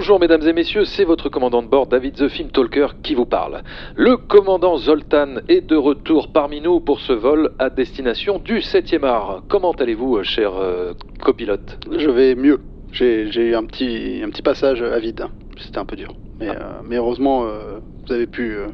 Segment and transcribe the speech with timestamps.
[0.00, 3.26] Bonjour mesdames et messieurs, c'est votre commandant de bord David the Film Talker qui vous
[3.26, 3.62] parle.
[3.96, 9.04] Le commandant Zoltan est de retour parmi nous pour ce vol à destination du 7e
[9.04, 9.42] art.
[9.48, 11.80] Comment allez-vous, cher euh, copilote?
[11.90, 12.60] Je vais mieux.
[12.92, 15.24] J'ai eu un petit, un petit passage à vide.
[15.58, 16.14] C'était un peu dur.
[16.38, 16.52] Mais, Ah.
[16.52, 18.66] euh, mais heureusement, euh, vous avez pu euh,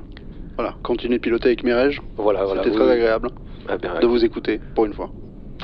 [0.56, 1.96] voilà, continuer de piloter avec Mireille.
[2.18, 2.62] Voilà, voilà.
[2.64, 3.30] C'était très agréable
[3.66, 5.08] Ah bien, de vous écouter, pour une fois.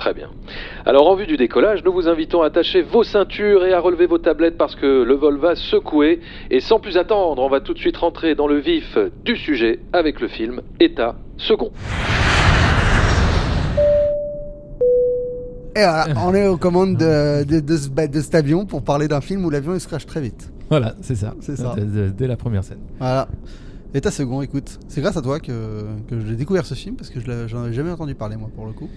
[0.00, 0.30] Très bien.
[0.86, 4.06] Alors en vue du décollage, nous vous invitons à attacher vos ceintures et à relever
[4.06, 6.20] vos tablettes parce que le vol va secouer.
[6.50, 8.96] Et sans plus attendre, on va tout de suite rentrer dans le vif
[9.26, 11.70] du sujet avec le film État second.
[15.76, 18.82] Et voilà, on est aux commandes de, de, de ce- bah, de cet avion pour
[18.82, 20.50] parler d'un film où l'avion il se crache très vite.
[20.70, 21.34] Voilà, c'est ça.
[21.40, 21.74] C'est ça.
[21.76, 22.80] Dès, la première scène.
[22.98, 23.28] Voilà.
[23.92, 27.10] Et ta second, écoute, c'est grâce à toi que, que j'ai découvert ce film parce
[27.10, 28.88] que je l'avais- j'en avais jamais entendu parler moi pour le coup.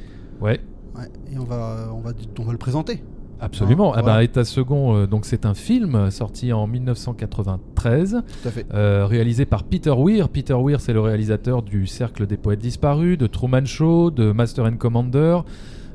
[0.41, 0.59] Ouais,
[0.95, 1.05] Ouais.
[1.33, 3.03] Et on va, on va, on va le présenter.
[3.39, 3.93] absolument.
[3.95, 8.65] Ah, Ah, État second, euh, donc c'est un film sorti en 1993, Tout à fait.
[8.73, 10.29] euh, réalisé par Peter Weir.
[10.29, 14.65] Peter Weir, c'est le réalisateur du Cercle des poètes disparus, de Truman Show, de Master
[14.65, 15.39] and Commander,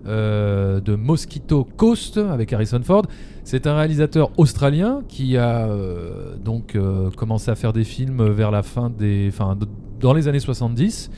[0.06, 3.02] euh, de Mosquito Coast avec Harrison Ford.
[3.44, 5.68] C'est un réalisateur australien qui a
[6.44, 6.76] donc
[7.16, 9.66] commencé à faire des films vers la fin des, enfin, d-
[10.00, 11.10] dans les années 70.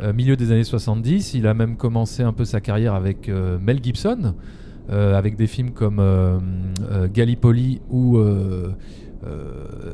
[0.00, 3.58] Euh, milieu des années 70, il a même commencé un peu sa carrière avec euh,
[3.60, 4.34] Mel Gibson,
[4.90, 6.02] euh, avec des films comme
[7.12, 8.18] Gallipoli ou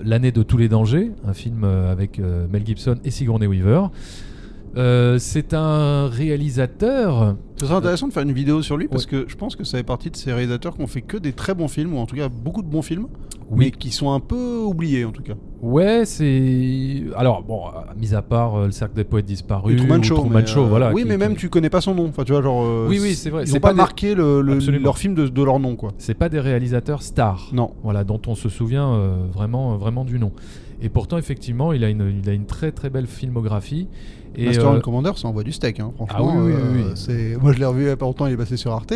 [0.04, 3.86] L'année de tous les dangers, un film avec Mel Gibson et Sigourney Weaver.
[4.76, 7.36] Euh, c'est un réalisateur.
[7.56, 9.10] Ce serait intéressant de faire une vidéo sur lui parce Ouais.
[9.10, 11.32] que je pense que ça fait partie de ces réalisateurs qui ont fait que des
[11.32, 13.06] très bons films ou en tout cas beaucoup de bons films,
[13.50, 13.56] Oui.
[13.66, 15.34] mais qui sont un peu oubliés en tout cas.
[15.62, 17.04] Ouais, c'est.
[17.16, 17.62] Alors, bon,
[17.96, 19.76] mis à part euh, le cercle des poètes disparus.
[19.76, 20.16] Truman Show.
[20.16, 20.92] Truman mais, Show, euh, voilà.
[20.92, 22.06] Oui, qui- mais qui- même tu connais pas son nom.
[22.08, 22.86] Enfin, tu vois, genre.
[22.88, 23.44] Oui, oui, c'est vrai.
[23.44, 24.84] Ils C'est ont pas, des- marqué le, le- Absolument.
[24.84, 25.92] leur film de, de leur nom, quoi.
[25.98, 27.50] C'est pas des réalisateurs stars.
[27.52, 27.70] Non.
[27.84, 28.98] Voilà, dont on se souvient
[29.32, 30.32] vraiment, vraiment du nom.
[30.84, 33.88] Et pourtant, effectivement, il a une, il a une très très belle filmographie.
[34.36, 36.30] Et, Master euh, and Commander, ça envoie du steak, hein, franchement.
[36.32, 38.32] Ah oui, oui, euh, c'est- Moi, je l'ai revu il y a pas longtemps, il
[38.34, 38.92] est passé sur Arte.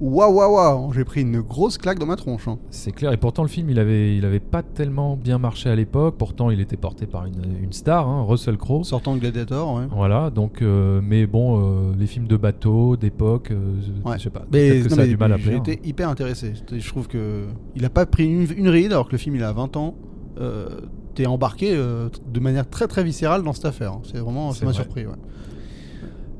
[0.00, 2.46] Waouh, waouh, waouh, j'ai pris une grosse claque dans ma tronche.
[2.46, 2.58] hein.
[2.70, 5.74] C'est clair, et pourtant le film il avait, il avait pas tellement bien marché à
[5.74, 6.14] l'époque.
[6.16, 8.84] Pourtant il était porté par une, une star, hein, Russell Crowe.
[8.84, 9.86] Sortant de Gladiator, ouais.
[9.90, 11.58] Voilà, donc, euh, mais bon,
[11.90, 13.74] euh, les films de bateau d'époque, euh,
[14.04, 14.18] Ouais.
[14.18, 15.58] je sais pas, Mais, peut-être que non, ça a mais du mal à plaire.
[15.58, 16.52] été hyper intéressé.
[16.72, 19.42] Je trouve que il a pas pris une, une ride alors que le film il
[19.42, 19.96] a 20 ans.
[20.40, 20.68] Euh,
[21.14, 23.92] T'es embarqué euh, de manière très très viscérale dans cette affaire.
[23.94, 24.02] hein.
[24.04, 24.82] C'est vraiment, ça m'a vrai.
[24.82, 25.04] surpris.
[25.06, 25.12] Ouais.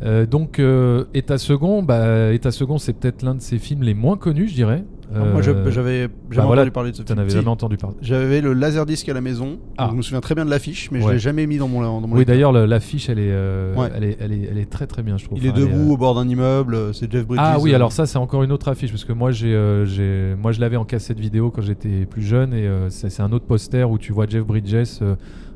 [0.03, 3.95] Euh, donc, euh, État second, bah, État second, c'est peut-être l'un de ses films les
[3.95, 4.85] moins connus, je dirais.
[5.15, 7.19] Alors, Moi, je- Euh, j'avais bah jamais voilà, entendu parler de ce film.
[7.19, 7.97] avais Si, jamais entendu parler.
[8.03, 9.59] J'avais le laserdisc à la maison.
[9.79, 9.89] Ah.
[9.91, 11.13] je me souviens très bien de l'affiche, mais je Ouais.
[11.15, 11.81] l'ai jamais mis dans mon.
[12.01, 13.91] Dans mon Oui, d'ailleurs, le- l'affiche, elle est, euh, Ouais.
[13.95, 15.39] elle est, elle est, elle est très très bien, je trouve.
[15.39, 16.93] Il est Enfin, debout euh, au bord d'un immeuble.
[16.95, 17.41] C'est Jeff Bridges.
[17.43, 20.53] Ah oui, alors ça c'est encore une autre affiche parce que moi j'ai, euh, moi
[20.53, 23.99] je l'avais en cassette vidéo quand j'étais plus jeune et c'est, un autre poster où
[23.99, 24.77] tu vois Jeff Bridges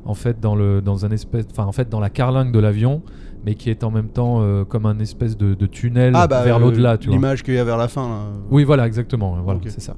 [0.05, 3.01] en fait dans le dans un espèce, enfin en fait dans la carlingue de l'avion,
[3.45, 6.43] mais qui est en même temps euh, comme un espèce de, de tunnel Ah, bah,
[6.43, 7.09] vers euh, l'au-delà, tu.
[7.09, 8.07] L'image qu'il y a vers la fin.
[8.07, 8.19] là.
[8.49, 9.95] Oui, voilà, exactement, voilà, c'est ça.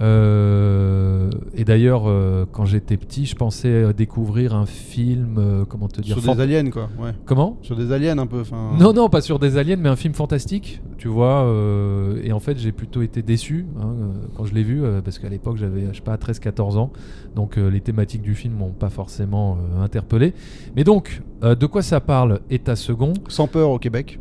[0.00, 2.04] Euh, et d'ailleurs,
[2.52, 6.88] quand j'étais petit, je pensais découvrir un film, comment te dire, Sur des aliens, quoi.
[6.98, 7.12] Ouais.
[7.24, 7.58] comment?
[7.62, 8.42] Sur des aliens un peu.
[8.78, 11.44] non, non, pas sur des aliens, mais un film fantastique, tu vois.
[11.46, 14.06] euh, et en fait, j'ai plutôt été déçu hein, euh,
[14.36, 16.92] quand je l'ai vu, euh, parce qu'à l'époque, j'avais, je sais pas, 13-14 ans.
[17.34, 20.34] Donc, euh, les thématiques du film m'ont pas forcément euh, interpellé.
[20.76, 23.14] Mais donc, de quoi ça parle État second?
[23.28, 24.20] Sans peur au Québec.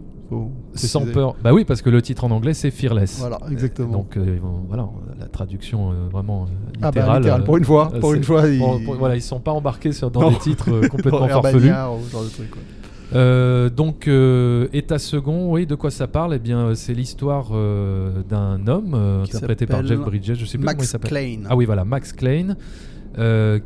[0.75, 1.35] Sans peur.
[1.44, 3.17] Bah oui, parce que le titre en anglais, c'est Fearless.
[3.19, 3.91] Voilà, exactement.
[3.91, 4.88] donc, euh, voilà,
[5.19, 7.17] la traduction euh, vraiment euh, Ah bah, littérale.
[7.17, 9.91] littéral, pour une fois, pour une fois, ils- pour- pour- voilà, ils sont pas embarqués
[9.91, 10.29] sur, dans Non.
[10.29, 11.66] des titres complètement farfelus.
[11.67, 12.61] Herbagnard ou ce genre de truc, quoi.
[13.16, 16.36] Euh, donc, euh, État second, oui, de quoi ça parle?
[16.36, 20.58] Eh bien, euh, c'est l'histoire euh, d'un homme Qui interprété par Jeff Bridges, je sais
[20.58, 21.09] plus comment il Max s'appelle.
[21.09, 21.40] Klein.
[21.50, 22.56] Ah oui, voilà, Max Klein,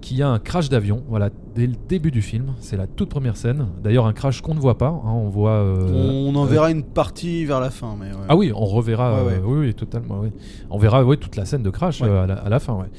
[0.01, 2.53] qui a un crash d'avion, voilà, dès le début du film.
[2.59, 3.67] C'est la toute première scène.
[3.83, 4.87] D'ailleurs, un crash qu'on ne voit pas.
[4.87, 5.61] hein, on voit.
[5.93, 8.25] On en verra une partie vers la fin, mais ouais.
[8.29, 9.25] Ah oui, on reverra.
[9.25, 10.21] Ouais, euh, oui, oui, totalement.
[10.21, 10.29] Oui.
[10.69, 12.73] On verra oui, toute la scène de crash euh, à, la, à la fin.
[12.75, 12.89] Ouais.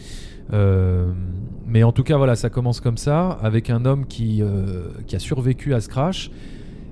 [0.52, 1.06] Euh,
[1.66, 5.16] mais en tout cas, voilà, ça commence comme ça, avec un homme qui, euh, qui
[5.16, 6.30] a survécu à ce crash.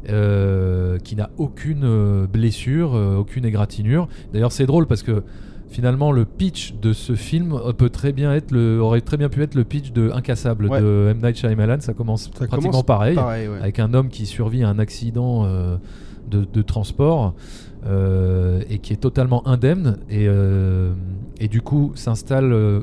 [0.08, 4.08] euh, qui n'a aucune euh, blessure, euh, aucune égratignure.
[4.32, 5.22] D'ailleurs, c'est drôle parce que
[5.69, 9.42] finalement, le pitch de ce film peut très bien être le, aurait très bien pu
[9.44, 10.80] être le pitch de Incassable Ouais.
[10.80, 11.78] de M Night Shyamalan.
[11.80, 13.58] Ça commence Ça pratiquement commence pareil Pareil, ouais.
[13.60, 15.46] avec un homme qui survit à un accident
[16.28, 17.34] de, de transport
[17.88, 20.26] et qui est totalement indemne et,
[21.38, 22.82] et du coup s'installe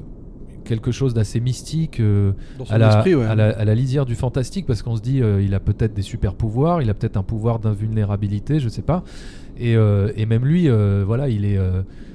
[0.63, 1.99] quelque chose d'assez mystique.
[1.99, 2.31] euh,
[2.69, 3.25] à la, esprit, ouais.
[3.25, 5.93] à, la, à la lisière du fantastique parce qu'on se dit euh, il a peut-être
[5.93, 9.03] des super pouvoirs, il a peut-être un pouvoir d'invulnérabilité, je sais pas.
[9.61, 11.57] Et, euh, et même lui, euh, voilà, il est.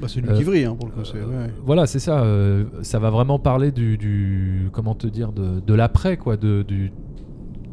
[0.01, 1.05] Bah, c'est qui vrille, hein, pour le coup.
[1.05, 1.51] c'est- ouais.
[1.65, 2.25] Voilà, c'est ça.
[2.83, 6.91] ça va vraiment parler du, du- comment te dire, de, de l'après, quoi, de, du-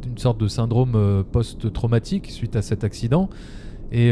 [0.02, 3.30] d'une sorte de syndrome post-traumatique suite à cet accident.
[3.94, 4.12] Et,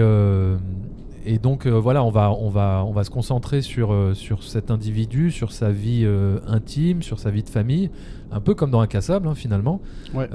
[1.34, 4.44] et donc euh, voilà, on va, on va, on va se concentrer sur, euh, sur
[4.44, 7.90] cet individu, sur sa vie euh, intime, sur sa vie de famille,
[8.32, 9.82] un peu comme dans Incassable hein, finalement.
[10.14, 10.28] Ouais.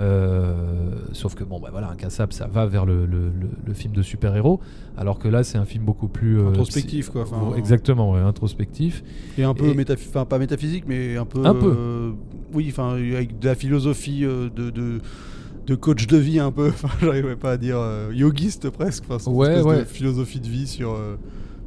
[1.13, 4.03] Sauf que bon, bah voilà, Incassable, ça va vers le, le- le- le film de
[4.03, 4.61] super-héros,
[4.97, 7.25] alors que là, c'est un film beaucoup plus Introspectif, quoi,
[7.57, 9.03] exactement, ouais, introspectif.
[9.39, 11.45] Et un peu Et- enfin pas métaphysique, mais un peu.
[11.45, 12.13] Un peu.
[12.53, 15.01] oui, enfin avec de la philosophie de, de
[15.67, 16.69] de coach de vie un peu.
[16.69, 19.05] Enfin, j'arrivais pas à dire euh, yogiste presque.
[19.09, 20.93] Enfin, Ouais, de philosophie de vie sur.
[20.93, 21.17] euh,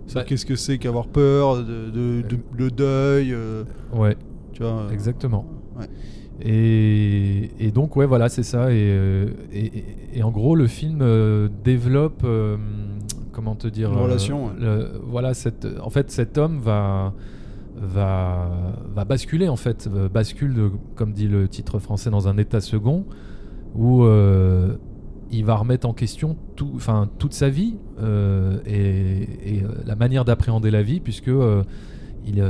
[0.07, 3.63] sur Bah- qu'est-ce que c'est qu'avoir peur, de, de, de- le deuil, euh,
[3.93, 4.15] Ouais,
[4.53, 4.71] tu vois.
[4.83, 5.45] euh, exactement.
[5.79, 5.87] ouais.
[6.41, 8.71] Et, et donc, ouais, voilà, c'est ça.
[8.71, 10.99] Et, euh, et, en gros, le film
[11.63, 12.25] développe,
[13.31, 17.13] comment te dire, Une relation, le- voilà, cette, en fait, cet homme va,
[17.75, 18.49] va,
[18.93, 23.05] va basculer, en fait, bascule, de- comme dit le titre français, dans un état second
[23.77, 24.75] où euh,
[25.31, 29.95] il va remettre en question tout, enfin, toute sa vie euh, et, et, euh, la
[29.95, 31.63] manière d'appréhender la vie, puisque euh,
[32.25, 32.41] il,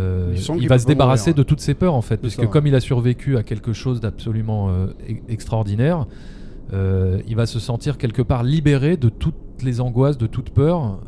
[0.68, 2.50] va se débarrasser mourir, de toutes ses peurs, en fait, puisque ça, ouais.
[2.50, 4.90] comme il a survécu à quelque chose d'absolument e-
[5.30, 6.08] extraordinaire,
[6.74, 11.00] il va se sentir quelque part libéré de toutes les angoisses, de toute peur.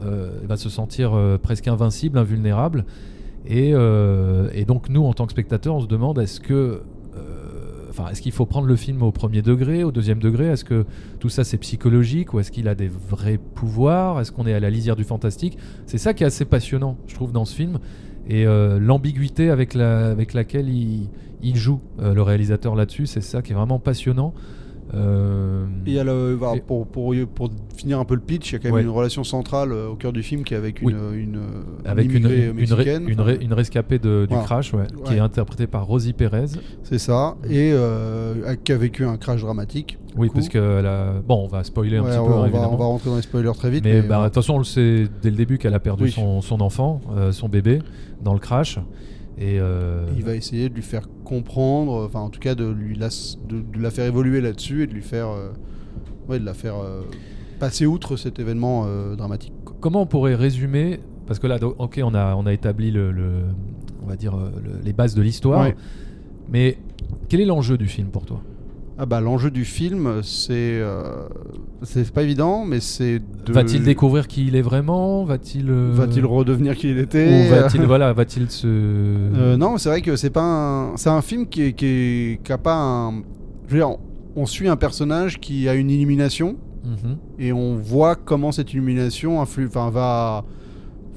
[0.42, 2.86] il va se sentir presque invincible, invulnérable.
[3.46, 6.84] Et, et donc nous, en tant que spectateurs, on se demande est-ce que,
[8.12, 10.48] est-ce qu'il faut prendre le film au premier degré, au deuxième degré?
[10.48, 10.86] Est-ce que
[11.20, 14.20] tout ça c'est psychologique ou est-ce qu'il a des vrais pouvoirs?
[14.20, 15.58] Est-ce qu'on est à la lisière du fantastique?
[15.86, 17.80] C'est ça qui est assez passionnant, je trouve, dans ce film.
[18.28, 21.10] Et euh, l'ambiguïté avec, la, avec laquelle il,
[21.42, 24.34] il joue, euh, le réalisateur là-dessus, c'est ça qui est vraiment passionnant.
[24.96, 28.22] Euh, Et il y a le, voilà, Et- pour, pour, pour finir un peu le
[28.22, 28.82] pitch, il y a quand même Ouais.
[28.82, 30.94] une relation centrale euh, au cœur du film qui est avec une, Oui.
[30.94, 31.40] une, une
[31.86, 33.08] avec une, une, ré- mexicaine.
[33.08, 34.44] une, ré- une rescapée de- du Voilà.
[34.46, 36.48] crash, ouais, qui est interprétée par Rosie Perez.
[36.84, 37.36] C'est ça.
[37.48, 39.98] Et euh, qui a vécu un crash dramatique.
[40.18, 40.34] Oui, coup.
[40.36, 41.14] parce que la...
[41.26, 42.74] bon, on va spoiler un petit peu, on va- évidemment.
[42.74, 43.84] on va rentrer dans les spoilers très vite.
[43.84, 46.12] mais mais, bah, euh, attention, on le sait dès le début qu'elle a perdu Oui.
[46.12, 47.80] son, son enfant, euh, son bébé,
[48.24, 48.80] dans le crash.
[49.42, 52.96] Et euh, il va essayer de lui faire comprendre, enfin en tout cas de lui
[52.96, 55.52] las- de, de la faire évoluer là-dessus et de lui faire, euh,
[56.28, 57.04] ouais, de la faire euh,
[57.60, 59.54] passer outre cet événement dramatique.
[59.64, 59.76] quoi.
[59.80, 63.12] comment on pourrait résumer Parce que là, donc, ok, on a, on a établi le,
[63.14, 63.46] le-
[64.04, 65.62] on va dire le- les bases de l'histoire.
[65.62, 65.76] Ouais.
[66.52, 66.78] Mais
[67.30, 68.42] quel est l'enjeu du film pour toi?
[69.02, 70.52] Ah bah l'enjeu du film, c'est
[70.82, 71.24] euh,
[71.84, 75.24] c'est pas évident, mais c'est de Va-t-il découvrir qui il est vraiment?
[75.24, 77.48] Va-t-il euh, va-t-il redevenir qui il était?
[77.48, 80.98] Ou va-t-il voilà, va-t-il se Euh, non, c'est vrai que c'est pas un...
[80.98, 83.22] c'est un film qui est, qui est- qui a pas un.
[83.68, 83.96] Je veux dire,
[84.36, 87.18] on suit un personnage qui a une illumination Mhm.
[87.40, 90.44] et on voit comment cette illumination influe, enfin, va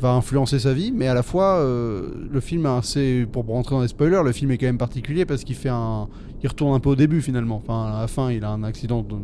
[0.02, 3.74] va influencer sa vie, mais à la fois euh, le film est assez, pour rentrer
[3.76, 6.08] dans les spoilers, le film est quand même particulier parce qu'il fait un,
[6.42, 7.62] il retourne un peu au début finalement.
[7.64, 9.14] Enfin, à la fin, il a un accident, de-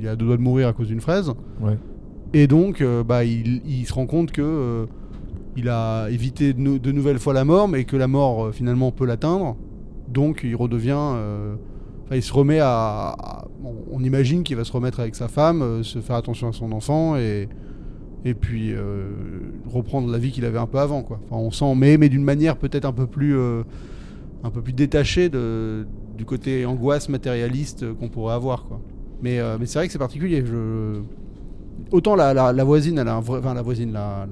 [0.00, 1.32] il a deux doigts de mourir à cause d'une fraise.
[1.60, 1.76] Ouais.
[2.32, 4.86] Et donc, euh, bah, il, il se rend compte que euh,
[5.56, 8.92] il a évité de, nou- de nouvelles fois la mort, mais que la mort finalement
[8.92, 9.56] peut l'atteindre.
[10.08, 11.14] Donc, il redevient.
[12.12, 13.44] il se remet à.
[13.64, 16.52] on, on imagine qu'il va se remettre avec sa femme, euh, se faire attention à
[16.52, 17.48] son enfant et.
[18.24, 19.08] Et puis euh,
[19.66, 21.20] reprendre la vie qu'il avait un peu avant, quoi.
[21.24, 23.62] Enfin, on sent, mais, mais d'une manière peut-être un peu plus, euh,
[24.44, 25.86] un peu plus détachée de,
[26.18, 28.80] du côté angoisse matérialiste euh, qu'on pourrait avoir, quoi.
[29.22, 30.42] Mais, mais c'est vrai que c'est particulier.
[30.46, 31.00] Je...
[31.92, 34.26] Autant la, la, voisine, elle a un la voisine, la,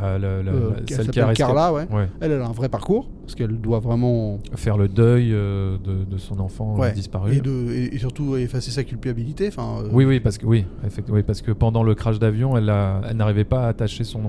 [0.00, 1.86] la, La, euh, celle qui a Carla, ouais.
[1.92, 2.08] Ouais.
[2.20, 6.04] Elle, elle a un vrai parcours parce qu'elle doit vraiment Faire le deuil euh, de,
[6.04, 6.92] de son enfant euh, Ouais.
[6.92, 7.34] disparu.
[7.36, 9.48] et, de, et, et surtout effacer sa culpabilité.
[9.48, 10.64] Enfin, euh, Oui, oui, parce que oui,
[11.08, 14.20] oui, parce que pendant le crash d'avion, elle, a- elle n'arrivait pas à attacher son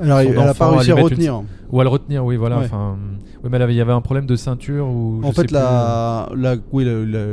[0.00, 1.42] elle a, son elle a enfant pas à réussi à une- retenir.
[1.72, 2.58] ou à le retenir, oui, voilà.
[2.58, 2.96] Enfin,
[3.42, 5.20] oui, mais il y avait un problème de ceinture ou.
[5.24, 5.54] En je fait, euh.
[5.54, 6.84] la, la, oui,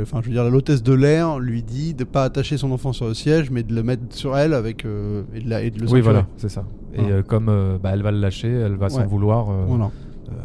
[0.02, 2.92] enfin, je veux dire, la l'hôtesse de l'air lui dit de pas attacher son enfant
[2.92, 5.80] sur le siège, mais de le mettre sur elle avec euh, et, de et de
[5.80, 6.64] le Oui, voilà, c'est ça.
[6.94, 7.14] Et Voilà.
[7.16, 9.06] euh, comme euh, bah, elle va le lâcher, elle va s'en Ouais.
[9.06, 9.50] vouloir.
[9.50, 9.90] euh, Voilà.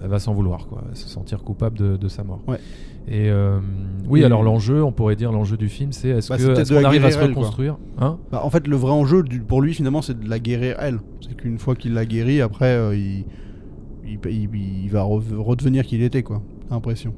[0.03, 2.39] elle va s'en vouloir, quoi, se sentir coupable de, de sa mort.
[2.48, 2.60] Ouais.
[3.07, 3.31] Et
[4.07, 7.03] oui, Et- alors l'enjeu, on pourrait dire l'enjeu du film, c'est est-ce Bah, qu'on arrive
[7.05, 8.17] à se reconstruire, hein?
[8.31, 11.00] Bah, en fait, le vrai enjeu du- pour lui, finalement, c'est de la guérir elle.
[11.21, 13.25] C'est qu'une fois qu'il l'a guérie, après, il,
[14.05, 16.41] il, il- il va re- redevenir qui il était, quoi.
[16.67, 17.13] J'ai l'impression.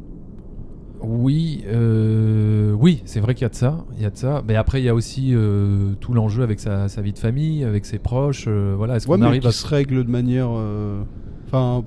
[1.03, 4.41] Oui, euh, oui, c'est vrai qu'il y a de ça, il y a de ça.
[4.48, 7.63] Mais après, il y a aussi euh, tout l'enjeu avec sa, sa vie de famille,
[7.65, 8.45] avec ses proches.
[8.48, 10.48] euh, voilà, est-ce Ouais, qu'on arrive qui à se règle de manière.
[10.51, 11.03] euh,
[11.48, 11.83] Enfin.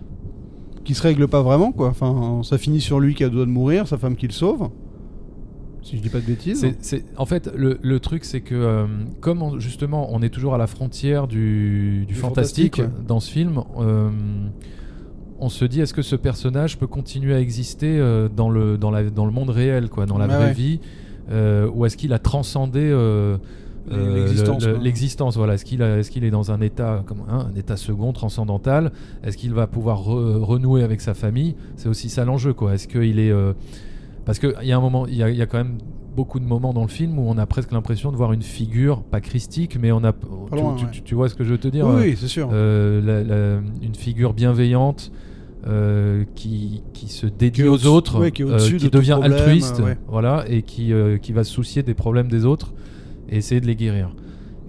[0.84, 1.88] qui se règle pas vraiment quoi.
[1.88, 4.32] Enfin, ça finit sur lui qui a le droit de mourir, sa femme qui le
[4.32, 4.68] sauve.
[5.82, 6.66] Si je dis pas de bêtises.
[7.16, 8.86] En fait, le, le truc, c'est que
[9.20, 13.04] comme on- justement, on est toujours à la frontière du, fantastique, fantastique, ouais.
[13.06, 13.60] dans ce film,
[15.38, 18.90] on se dit est-ce que ce personnage peut continuer à exister euh, dans, le, dans,
[18.90, 20.52] la, dans le monde réel, quoi, dans la vraie ouais.
[20.52, 20.80] vie,
[21.30, 23.36] euh, ou est-ce qu'il a transcendé euh,
[24.82, 25.64] L'existence, voilà est-ce
[26.10, 28.92] qu'il est dans un état comme hein, un état second transcendantal?
[29.22, 31.54] Est-ce qu'il va pouvoir re- renouer avec sa famille?
[31.76, 33.52] C'est aussi ça l'enjeu quoi est-ce qu'il est euh,
[34.24, 35.78] parce qu'il y a un moment, il y, a- il y a quand même
[36.16, 39.02] beaucoup de moments dans le film où on a presque l'impression de voir une figure,
[39.04, 40.12] pas christique, mais on a.
[40.12, 40.90] tu, loin, tu- ouais.
[40.90, 41.86] tu- tu vois ce que je veux te dire?
[41.86, 42.48] Oui, euh, c'est sûr.
[42.52, 45.12] euh, la- la- Une figure bienveillante
[45.66, 49.32] euh, qui, qui se dédie Qui aux autres, ouais, qui euh, qui de devient problème,
[49.32, 49.98] altruiste, ouais.
[50.08, 52.72] voilà, et qui, euh, qui va se soucier des problèmes des autres
[53.28, 54.14] et essayer de les guérir.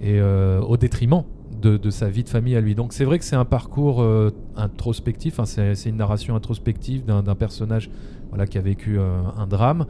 [0.01, 1.23] Et au détriment
[1.59, 2.75] de, de sa vie de famille à lui.
[2.75, 4.05] Donc c'est vrai que c'est un parcours
[4.55, 7.89] introspectif, hein, c'est une narration introspective d'un personnage
[8.29, 9.87] voilà, qui a vécu un drame.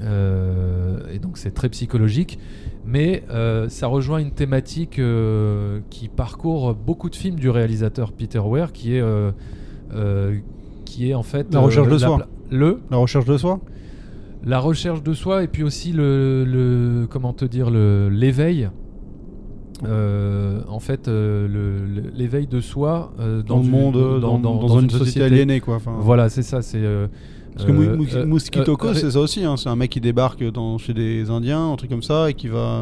[0.00, 2.38] Euh, et donc c'est très psychologique,
[2.84, 8.40] mais euh, ça rejoint une thématique euh, qui parcourt beaucoup de films du réalisateur Peter
[8.44, 9.02] Weir, qui est
[10.84, 12.26] qui est en fait La recherche de la soi.
[12.50, 13.60] le La recherche de soi.
[14.44, 18.68] la recherche de soi et puis aussi le, le- comment te dire le l'éveil.
[19.84, 24.20] Euh, en fait, euh, le- le- l'éveil de soi euh, Dans, le une- monde, euh,
[24.20, 25.76] dans, dans une, société, aliénée quoi.
[25.76, 26.62] Enfin, Voilà, c'est ça.
[26.62, 27.08] C'est euh,
[27.54, 29.44] Parce que euh, Mou- Mou- euh, Mosquito euh, Coast, ré- c'est ça aussi.
[29.44, 32.34] hein, C'est un mec qui débarque dans, chez des Indiens, un truc comme ça, et
[32.34, 32.80] qui va.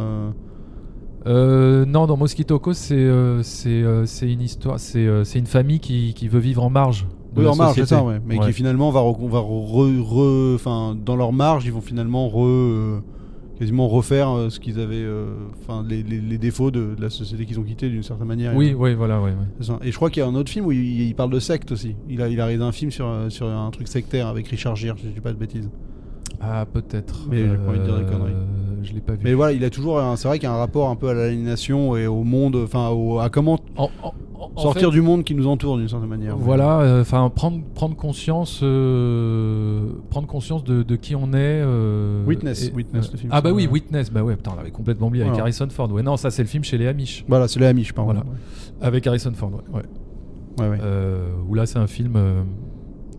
[1.26, 5.38] Euh, non, dans Mosquito Coast, c'est euh, c'est euh, c'est une histoire, c'est euh, c'est
[5.38, 7.06] une famille qui, qui veut vivre en marge.
[7.34, 8.20] De Oui, la en marge, c'est ça, ouais.
[8.26, 8.46] Mais Ouais.
[8.46, 13.02] qui finalement va, re- va re- enfin, dans leur marge, ils vont finalement re,
[13.58, 15.06] quasiment refaire ce qu'ils avaient,
[15.62, 18.56] enfin, les, les- les défauts de, de la société qu'ils ont quitté d'une certaine manière.
[18.56, 19.32] Oui, oui, voilà, ouais.
[19.82, 21.70] Et je crois qu'il y a un autre film où il, il parle de secte
[21.70, 21.94] aussi.
[22.08, 24.96] Il a, il a réalisé un film sur, sur un truc sectaire avec Richard Gere,
[24.98, 25.70] si je dis pas de bêtises.
[26.40, 27.26] Ah, peut-être.
[27.30, 28.32] Mais j'ai pas envie de dire des conneries.
[28.82, 29.20] Je l'ai pas vu.
[29.24, 31.08] Mais voilà, il a toujours, un- c'est vrai qu'il y a un rapport un peu
[31.08, 34.94] à l'aliénation et au monde, enfin, au- à comment En- en- en- en sortir fait,
[34.94, 36.36] du monde qui nous entoure d'une certaine manière.
[36.38, 41.60] Voilà, euh, enfin prendre prendre conscience, euh, prendre conscience de, de qui on est.
[41.62, 44.56] euh, Witness, et- Witness, le film Ah bah oui, euh, Witness, bah ouais, putain, on
[44.56, 45.38] l'avait complètement oublié avec.
[45.38, 45.92] Harrison Ford.
[45.92, 48.12] Ouais, non, ça c'est le film chez les Amish, Voilà, c'est les Amish, pardon.
[48.12, 48.24] Voilà.
[48.80, 49.50] avec Harrison Ford.
[49.72, 49.76] Ouais.
[49.76, 49.82] ouais.
[50.58, 50.78] Ouais, ouais.
[50.82, 52.42] Euh, où là c'est un film, euh,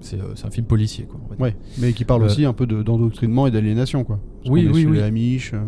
[0.01, 1.19] c'est euh, c'est un film policier quoi.
[1.39, 4.19] Ouais, mais qui parle Euh, aussi un peu de- d'endoctrinement et d'aliénation, quoi.
[4.43, 4.97] Parce Oui, oui, oui.
[4.97, 5.53] Les Amish.
[5.53, 5.59] euh,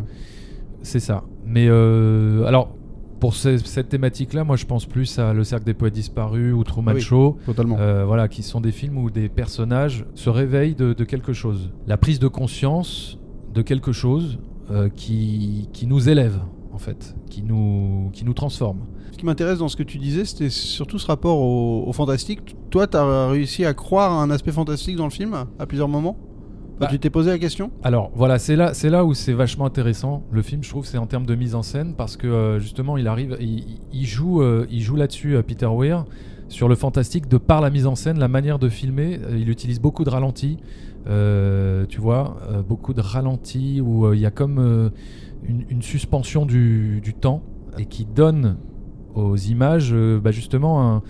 [0.81, 1.23] C'est ça.
[1.45, 2.75] Mais alors,
[3.21, 6.63] pour ce- cette thématique-là, moi je pense plus à Le Cercle des Poètes Disparus ou
[6.65, 7.01] Truman Ah oui.
[7.01, 7.37] Show.
[7.45, 7.77] totalement.
[7.79, 11.71] Euh, voilà, qui sont des films où des personnages se réveillent de, de quelque chose.
[11.87, 13.17] La prise de conscience
[13.53, 14.39] de quelque chose
[14.71, 16.39] euh, qui, qui nous élève,
[16.73, 18.79] en fait, qui nous, qui nous transforme.
[19.13, 22.55] Ce qui m'intéresse dans ce que tu disais, c'était surtout ce rapport au, au fantastique.
[22.71, 26.17] Toi, t'as réussi à croire à un aspect fantastique dans le film à plusieurs moments?
[26.79, 26.87] Bah.
[26.89, 27.69] Tu t'es posé la question?
[27.83, 30.23] Alors voilà, c'est là, c'est là où c'est vachement intéressant.
[30.31, 32.97] Le film, je trouve, c'est en termes de mise en scène parce que euh, justement,
[32.97, 36.05] il arrive, il, il joue, euh, il joue là-dessus, euh, Peter Weir,
[36.47, 39.19] sur le fantastique de par la mise en scène, la manière de filmer.
[39.37, 40.57] Il utilise beaucoup de ralentis,
[41.05, 44.91] tu vois, beaucoup de ralentis où il y a comme
[45.43, 47.43] une, une suspension du, du temps
[47.77, 48.57] et qui donne
[49.15, 51.01] aux images, euh, bah, justement, un,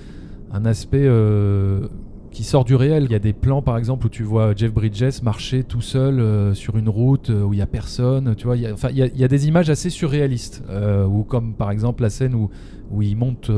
[0.52, 1.88] un aspect euh,
[2.32, 3.04] qui sort du réel.
[3.06, 6.20] Il y a des plans, par exemple, où tu vois Jeff Bridges marcher tout seul
[6.20, 8.36] euh, sur une route euh, où il y a personne.
[8.36, 9.90] Tu vois, il y a, enfin, il y a, il y a des images assez
[9.90, 12.50] surréalistes, euh, ou comme par exemple la scène où
[12.92, 13.50] où il monte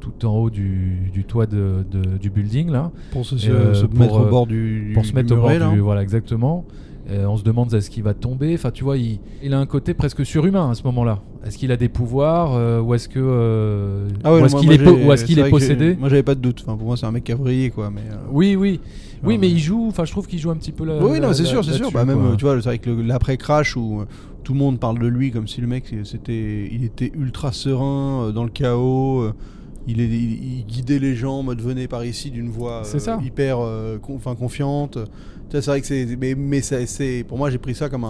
[0.00, 3.98] tout en haut du, du toit de, de- du building là, Pour se, se pour,
[4.00, 4.90] mettre au bord du.
[4.94, 5.70] pour du se mettre au bord là.
[5.70, 6.64] du voilà exactement.
[7.08, 8.54] Euh, on se demande est-ce qu'il va tomber?
[8.54, 11.20] Enfin, tu vois, il, il a un côté presque surhumain à ce moment-là.
[11.44, 12.52] Est-ce qu'il a des pouvoirs?
[12.54, 15.96] Euh, ou est-ce que euh, Ah ouais, ou est-ce qu'il est, est j'ai- possédé?
[15.98, 16.62] Moi, j'avais pas de doute.
[16.62, 17.90] Enfin, pour moi, c'est un mec qui a brillé, quoi.
[17.90, 18.80] Mais, euh, Oui, oui,
[19.24, 19.86] oui, mais il joue.
[19.88, 20.98] Enfin, je trouve qu'il joue un petit peu la.
[21.02, 21.90] Oui, non, c'est sûr, c'est sûr.
[21.90, 22.36] Bah, même, quoi.
[22.36, 24.02] tu vois, c'est avec le- l'après-crash où
[24.44, 28.30] tout le monde parle de lui comme si le mec, c'était, il était ultra serein
[28.34, 29.30] dans le chaos.
[29.88, 33.16] il, est, il, il guidait les gens en mode venez par ici d'une voix euh,
[33.24, 34.98] hyper euh, con- confiante.
[35.50, 36.06] C'est vrai que c'est.
[36.16, 36.34] Mais,
[37.24, 38.06] pour moi, j'ai pris ça comme,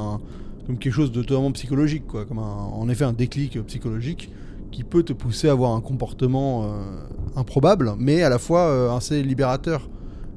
[0.78, 2.26] quelque chose de totalement psychologique, quoi.
[2.36, 4.30] En effet un déclic psychologique
[4.70, 6.68] qui peut te pousser à avoir un comportement euh,
[7.36, 9.88] improbable, mais à la fois euh, assez libérateur.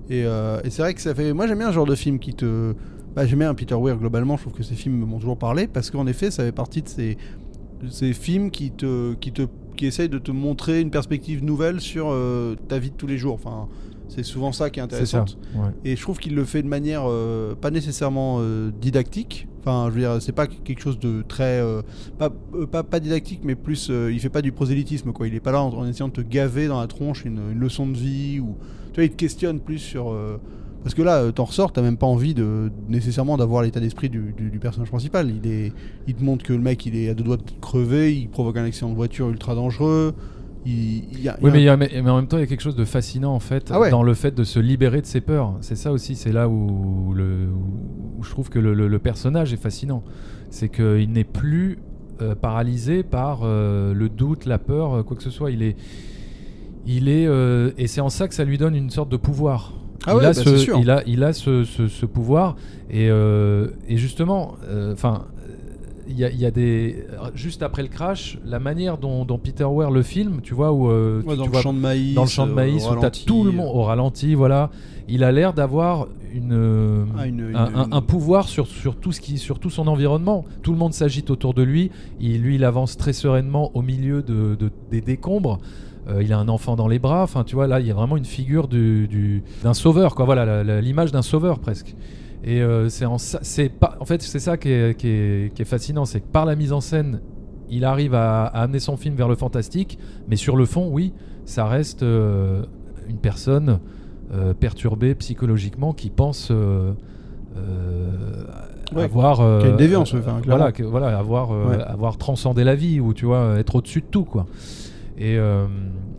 [0.09, 1.33] Et, euh, et c'est vrai que ça fait.
[1.33, 2.73] Moi, j'aime bien ce genre de film qui te.
[3.15, 4.37] Bah, j'aime bien Peter Weir globalement.
[4.37, 6.89] Je trouve que ces films m'ont toujours parlé parce qu'en effet, ça fait partie de
[6.89, 8.71] ces, films qui
[9.75, 12.15] qui essayent de te montrer une perspective nouvelle sur
[12.67, 13.35] ta vie de tous les jours.
[13.35, 13.67] Enfin,
[14.15, 15.25] C'est souvent ça qui est intéressant.
[15.55, 15.69] ouais.
[15.85, 19.47] Et je trouve qu'il le fait de manière euh, pas nécessairement euh, didactique.
[19.61, 21.59] Enfin, je veux dire, c'est pas quelque chose de très.
[21.61, 21.81] euh,
[22.19, 22.29] pas,
[22.71, 23.89] pas, pas didactique, mais plus.
[23.89, 25.27] il fait pas du prosélytisme, quoi.
[25.27, 27.59] Il est pas là en, en essayant de te gaver dans la tronche une, une
[27.59, 28.39] leçon de vie.
[28.39, 28.55] ou
[28.91, 30.13] Tu vois, il te questionne plus sur.
[30.83, 34.33] parce que là, t'en ressors, t'as même pas envie de nécessairement d'avoir l'état d'esprit du,
[34.37, 35.31] du- du personnage principal.
[35.43, 35.71] Il, est,
[36.07, 38.57] il te montre que le mec, il est à deux doigts de crever, il provoque
[38.57, 40.13] un accident de voiture ultra dangereux.
[40.65, 42.09] Il, il y a, il y Oui, a mais, un- il y a- mais mais
[42.09, 43.89] en même temps, il y a quelque chose de fascinant en fait Ah ouais.
[43.89, 45.57] dans le fait de se libérer de ses peurs.
[45.61, 47.47] C'est ça aussi, c'est là où, le,
[48.17, 50.03] où je trouve que le, le- le personnage est fascinant.
[50.49, 51.79] C'est qu'il n'est plus
[52.21, 55.51] euh, paralysé par euh, le doute, la peur, euh, quoi que ce soit.
[55.51, 55.75] Il est,
[56.85, 59.73] il est, euh, et c'est en ça que ça lui donne une sorte de pouvoir.
[60.05, 62.55] Ah il, ouais, a bah, ce, il a, il a ce, ce- ce pouvoir
[62.91, 64.55] et, et justement,
[64.91, 65.25] enfin.
[66.07, 67.05] Il y, a- il y a des
[67.35, 70.89] juste après le crash, la manière dont, dont Peter Weir le filme, tu vois où
[70.89, 72.13] euh, Ouais, tu- dans tu le vois, champ de maïs.
[72.15, 74.69] dans le champ de euh, maïs où t'as tout le monde au ralenti, voilà.
[75.07, 78.95] Il a l'air d'avoir une, Ah, une- une- un, un- une- un pouvoir sur, sur
[78.95, 80.45] tout ce qui, sur tout son environnement.
[80.61, 81.91] Tout le monde s'agite autour de lui.
[82.19, 85.59] Il, lui, il avance très sereinement au milieu de, de- des décombres.
[86.09, 87.23] Euh, il a un enfant dans les bras.
[87.23, 90.25] Enfin, tu vois, là, il y a vraiment une figure du, du- d'un sauveur, quoi.
[90.25, 91.95] Voilà, l'image d'un sauveur presque.
[92.45, 95.53] Et euh, c'est en, ça- c'est pas, en fait, c'est ça qui est, qui est-
[95.53, 97.21] qui est fascinant, c'est que par la mise en scène,
[97.69, 99.97] il arrive à, à amener son film vers le fantastique,
[100.27, 101.13] mais sur le fond, oui,
[101.45, 102.63] ça reste euh,
[103.07, 103.79] une personne
[104.33, 106.51] euh, perturbée psychologiquement qui pense
[108.95, 111.81] Ouais, avoir qui a une déviance, enfin, voilà, que- voilà, avoir Ouais.
[111.81, 114.45] avoir transcendé la vie ou tu vois être au-dessus de tout quoi.
[115.17, 115.37] Et,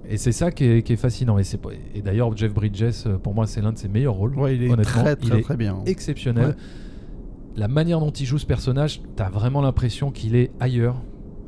[0.09, 1.39] et c'est ça qui est, qui est fascinant.
[1.39, 1.43] Et,
[1.95, 4.37] et d'ailleurs, Jeff Bridges, euh, pour moi, c'est l'un de ses meilleurs rôles.
[4.39, 5.03] Ouais, il est honnêtement.
[5.03, 5.79] très Il très est très bien.
[5.87, 6.47] exceptionnel.
[6.49, 6.55] Ouais.
[7.57, 10.97] La manière dont il joue ce personnage, t'as vraiment l'impression qu'il est ailleurs.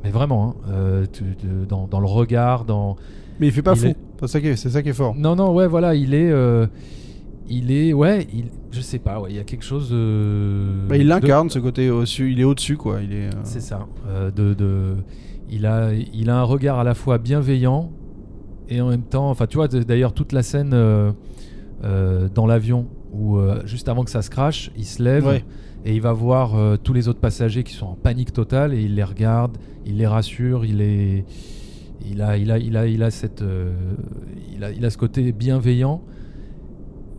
[0.03, 2.95] Mais vraiment, hein, euh, tu- tu- dans, dans le regard, dans.
[3.39, 3.87] Mais il fait pas Il fou.
[3.87, 5.13] est- C'est ça qui est, c'est ça qui est fort.
[5.15, 6.31] Non, non, ouais, voilà, il est.
[6.31, 6.65] euh,
[7.49, 7.93] il est.
[7.93, 9.89] Ouais, il, je sais pas, ouais, il y a quelque chose.
[9.91, 12.31] euh, Bah, il de- l'incarne ce côté au-dessus.
[12.31, 12.99] Il est au-dessus quoi.
[13.03, 13.27] Il est.
[13.27, 13.85] euh, C'est ça.
[14.07, 14.95] euh, de, de-
[15.49, 17.91] il, a, il a un regard à la fois bienveillant
[18.69, 19.29] et en même temps.
[19.29, 21.11] Enfin, tu vois, d'ailleurs, toute la scène euh,
[21.83, 25.43] euh, dans l'avion où, euh, juste avant que ça se crache, il se lève Ouais.
[25.85, 28.81] et il va voir euh, tous les autres passagers qui sont en panique totale et
[28.81, 31.25] il les regarde, il les rassure, il les.
[32.09, 33.71] Il a, il a, il a, il a cette, euh,
[34.55, 36.01] il a, il a ce côté bienveillant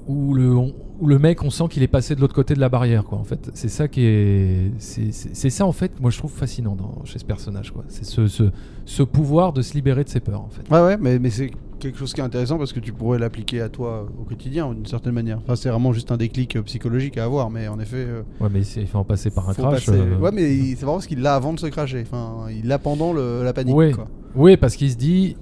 [0.07, 2.61] où le, on- où le mec, on sent qu'il est passé de l'autre côté de
[2.61, 3.19] la barrière, quoi.
[3.19, 7.05] En fait, c'est ça qui est, c'est ça en fait, moi je trouve fascinant dans,
[7.05, 7.85] chez ce personnage, quoi.
[7.89, 8.45] C'est ce, ce,
[8.85, 10.69] ce pouvoir de se libérer de ses peurs, en fait.
[10.75, 13.61] Ouais ouais, mais, mais c'est quelque chose qui est intéressant parce que tu pourrais l'appliquer
[13.61, 15.39] à toi au quotidien d'une certaine manière.
[15.39, 17.97] Enfin, c'est vraiment juste un déclic euh, psychologique à avoir, mais en effet.
[17.99, 19.87] euh, Ouais, mais c'est- il faut en passer par un crash.
[19.87, 22.03] passer- euh, Ouais, mais c'est vraiment parce qu'il l'a avant de se cracher.
[22.03, 23.77] Enfin, il l'a pendant le- la panique.
[23.77, 23.93] Ouais.
[23.93, 24.09] Quoi.
[24.35, 25.37] Oui, parce qu'il se dit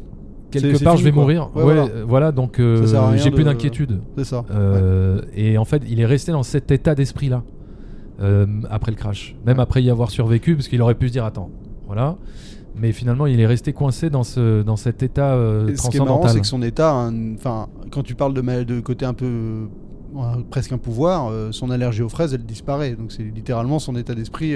[0.60, 1.22] quelque part je vais quoi.
[1.22, 1.50] mourir.
[1.54, 1.82] Ouais, Ouais, voilà.
[1.84, 2.32] euh, voilà.
[2.32, 4.00] donc euh, j'ai plus de- d'inquiétude.
[4.18, 4.40] C'est ça.
[4.40, 4.44] ouais.
[4.52, 7.42] Euh, Et en fait, il est resté dans cet état d'esprit-là
[8.22, 9.36] euh, après le crash.
[9.44, 11.50] Même après y avoir survécu, parce qu'il aurait pu se dire attends,
[11.86, 12.16] voilà.
[12.78, 15.34] Mais finalement, il est resté coincé dans, ce, dans cet état
[15.68, 16.30] Et ce qui est marrant, transcendantal.
[16.30, 19.66] c'est que son état, enfin, quand tu parles de, ma- de côté un peu,
[20.50, 22.94] presque un pouvoir, son allergie aux fraises, elle disparaît.
[22.94, 24.54] Donc c'est littéralement son état d'esprit.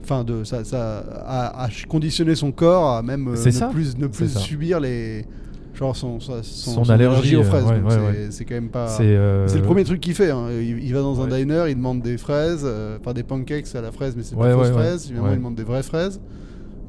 [0.00, 3.66] Euh, Enfin, de ça, ça a, a conditionné son corps à même euh, ne ça.
[3.68, 5.24] plus, ne plus subir les,
[5.74, 7.64] genre son, son, Son son allergie, aux euh, fraises.
[7.64, 8.46] ouais, Donc ouais, c'est- ouais.
[8.48, 8.88] quand même pas.
[8.88, 10.30] C'est euh, le premier truc qu'il fait.
[10.30, 10.46] hein.
[10.50, 13.80] Il, il va dans un diner, il demande des fraises, euh, pas des pancakes à
[13.80, 14.72] la fraise, mais c'est pas fausses ouais, ouais.
[14.72, 15.06] fraises.
[15.06, 16.20] Finalement, il demande des vraies fraises.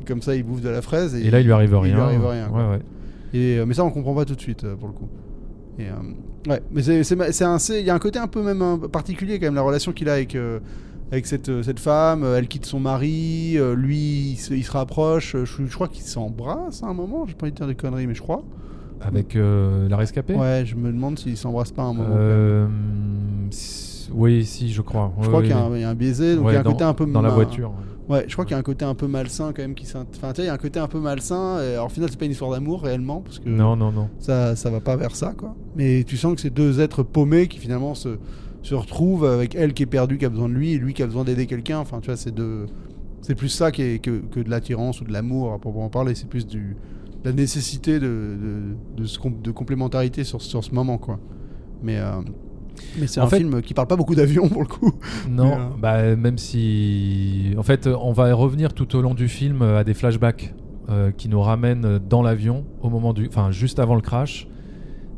[0.02, 1.14] Et comme ça, il bouffe de la fraise.
[1.16, 1.92] Et, Et là, il lui arrive rien.
[1.92, 2.48] Il lui arrive rien.
[2.50, 2.60] quoi.
[2.64, 2.80] Ouais, ouais.
[3.34, 5.08] Et, euh, mais ça, on comprend pas tout de suite euh, pour le coup.
[5.80, 9.38] Et, euh, ouais, mais c'est, il y a un côté un peu même un- particulier
[9.40, 10.60] quand même la relation qu'il a avec euh,
[11.12, 12.24] avec cette, euh, cette femme.
[12.24, 15.36] Euh, Elle quitte son mari, euh, lui il se, il se rapproche.
[15.46, 17.26] Je, je crois qu'ils s'embrassent à un moment.
[17.28, 18.44] J'ai pas envie de dire des conneries, mais je crois.
[19.02, 20.36] Avec euh, la rescapée?
[20.36, 22.10] Ouais, je me demande s'ils s'embrassent pas à un moment.
[22.12, 22.68] Euh,
[24.14, 25.12] Oui, si, je crois.
[25.18, 26.56] Je Ouais, crois qu'il y a, un, il y a un baiser, donc Ouais, il
[26.56, 27.72] y a un dans- côté un peu Dans la voiture.
[28.10, 30.06] Ouais, je crois qu'il y a un côté un peu malsain quand même qui Enfin,
[30.34, 31.62] tu sais, il y a un côté un peu malsain.
[31.64, 34.10] Et, alors, au final, c'est pas une histoire d'amour réellement, parce que Non, non, non.
[34.20, 35.56] ça, ça va pas vers ça, quoi.
[35.76, 38.10] Mais tu sens que c'est deux êtres paumés qui finalement se,
[38.62, 41.02] se retrouvent avec elle qui est perdue, qui a besoin de lui, et lui qui
[41.04, 41.80] a besoin d'aider quelqu'un.
[41.80, 42.66] Enfin, tu vois, c'est deux.
[43.22, 46.16] C'est plus ça qui est, que, que de l'attirance ou de l'amour, à proprement parler.
[46.16, 46.76] C'est plus du,
[47.24, 48.62] de la nécessité de, de,
[49.02, 51.20] de, ce de complémentarité sur, sur ce moment, quoi.
[51.84, 52.22] Mais, euh,
[53.00, 54.92] mais c'est un fait- film qui parle pas beaucoup d'avion pour le coup.
[55.30, 57.54] Non, euh, bah, même si.
[57.58, 60.54] En fait, on va revenir tout au long du film euh, à des flashbacks
[60.90, 63.28] euh, qui nous ramènent dans l'avion au moment du.
[63.28, 64.48] Enfin, juste avant le crash.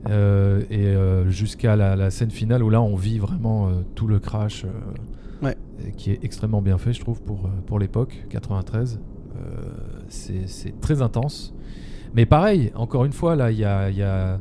[0.09, 4.07] Euh, et euh, jusqu'à la, la scène finale où là on vit vraiment euh, tout
[4.07, 4.65] le crash
[5.41, 5.57] Ouais.
[5.97, 8.99] qui est extrêmement bien fait je trouve pour, pour l'époque 93
[9.35, 9.39] Euh,
[10.09, 11.53] c'est très intense
[12.13, 14.39] mais pareil encore une fois là il y a, il y a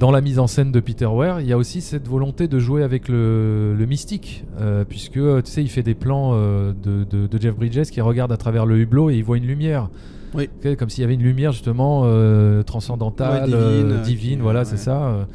[0.00, 2.58] dans la mise en scène de Peter Ware, il y a aussi cette volonté de
[2.58, 6.72] jouer avec le, le mystique, euh, puisque euh, tu sais, il fait des plans euh,
[6.72, 9.46] de, de- de Jeff Bridges qui regarde à travers le hublot et il voit une
[9.46, 9.90] lumière.
[10.34, 10.48] Oui.
[10.78, 14.64] Comme s'il y avait une lumière justement euh, transcendantale, Ouais, divine, voilà, ouais.
[14.64, 15.26] c'est ça,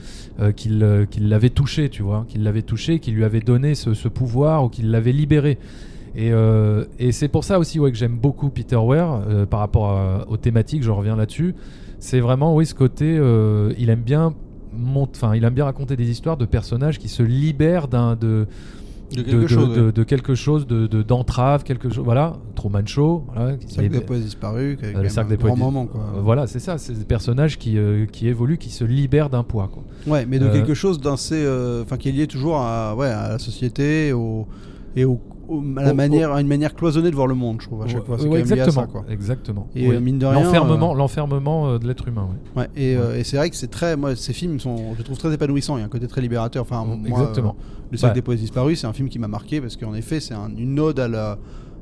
[0.56, 0.80] qu'il
[1.19, 4.69] l'avait touché, tu vois, qu'il l'avait touché, qu'il lui avait donné ce, ce pouvoir ou
[4.69, 5.58] qu'il l'avait libéré.
[6.15, 6.32] Et,
[6.97, 10.38] et c'est pour ça aussi ouais, que j'aime beaucoup Peter Ware par rapport à- aux
[10.38, 11.56] thématiques, je reviens là-dessus.
[11.99, 13.19] C'est vraiment, oui, ce côté,
[13.78, 14.34] il aime bien
[14.78, 18.48] mont- enfin, il aime bien raconter des histoires de personnages qui se libèrent d'un de
[19.16, 19.92] De quelque chose, de, ouais.
[19.92, 22.04] de quelque chose de de- d'entrave, quelque chose.
[22.04, 23.24] Voilà, Truman Show.
[23.36, 25.58] Voilà, qui- des poètes disparus, qui euh, le cercle un des poètes.
[25.58, 26.02] moment, quoi.
[26.18, 26.78] euh, voilà, c'est ça.
[26.80, 29.70] C'est des personnages qui, euh, qui évoluent, qui se libèrent d'un poids.
[29.72, 29.84] Quoi.
[30.08, 33.08] Ouais, mais de Euh, quelque chose d'assez, euh, enfin, qui est lié toujours à, ouais,
[33.08, 34.48] à la société, au,
[34.96, 37.58] et au, au- à la Au- manière, à une manière cloisonnée de voir le monde,
[37.62, 38.17] je trouve à chaque fois.
[38.17, 38.81] C'est Ouais, quand même lié à exactement.
[38.86, 39.05] ça, quoi.
[39.10, 39.67] exactement.
[39.75, 39.95] Et, Oui.
[39.95, 42.27] euh, mine de rien, L'enfermement, euh, l'enfermement euh, de l'être humain.
[42.55, 42.62] ouais.
[42.63, 45.17] Ouais, et, euh, et c'est vrai que c'est très, moi, ces films sont, je trouve
[45.17, 45.77] très épanouissants.
[45.77, 46.62] Il y a un côté très libérateur.
[46.63, 47.55] Enfin, moi, Exactement.
[47.60, 48.13] euh, le Ouais.
[48.13, 50.79] des poètes disparus, c'est un film qui m'a marqué parce qu'en effet, c'est un- une
[50.79, 51.38] ode à la,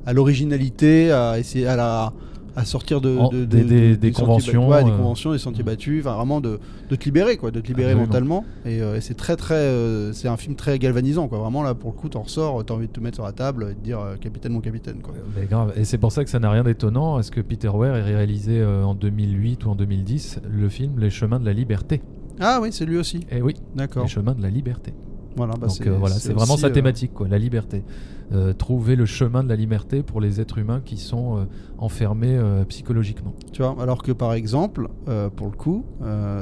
[0.06, 2.13] à l'originalité, à essayer, à la,
[2.56, 4.98] à sortir de, En- de- des- de- des- de- des sentiers conventions, battus, ouais, des
[4.98, 8.46] conventions, des sentiers battus, enfin vraiment de, de te libérer, quoi, de te libérer mentalement.
[8.66, 11.39] Et, euh, et c'est très, très, euh, c'est un film très galvanisant, quoi.
[11.39, 13.68] Vraiment là, pour le coup, t'en ressors, t'as envie de te mettre sur la table
[13.72, 15.13] et de dire euh, capitaine, mon capitaine, quoi.
[15.36, 15.74] Mais grave.
[15.76, 17.20] Et c'est pour ça que ça n'a rien d'étonnant.
[17.20, 21.39] Est-ce que Peter Ware ait réalisé en 2008 ou en 2010 le film Les Chemins
[21.39, 22.02] de la Liberté?
[22.39, 23.26] Ah oui, c'est lui aussi.
[23.32, 24.04] Eh oui, D'accord.
[24.04, 24.94] Les Chemins de la Liberté.
[25.36, 27.84] Voilà, bah, Donc c'est euh, voilà, c'est vraiment sa euh, thématique, quoi, la liberté.
[28.32, 31.43] Euh, trouver le chemin de la liberté pour les êtres humains qui sont euh,
[31.78, 33.34] enfermés psychologiquement.
[33.52, 34.88] Tu vois, alors que par exemple,
[35.36, 35.86] pour le coup,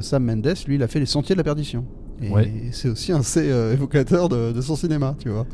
[0.02, 1.86] Sam Mendes, lui, il a fait Les Sentiers de la Perdition.
[2.22, 2.52] Et Ouais.
[2.72, 5.48] c'est aussi assez euh, évocateur de, de son cinéma, tu vois.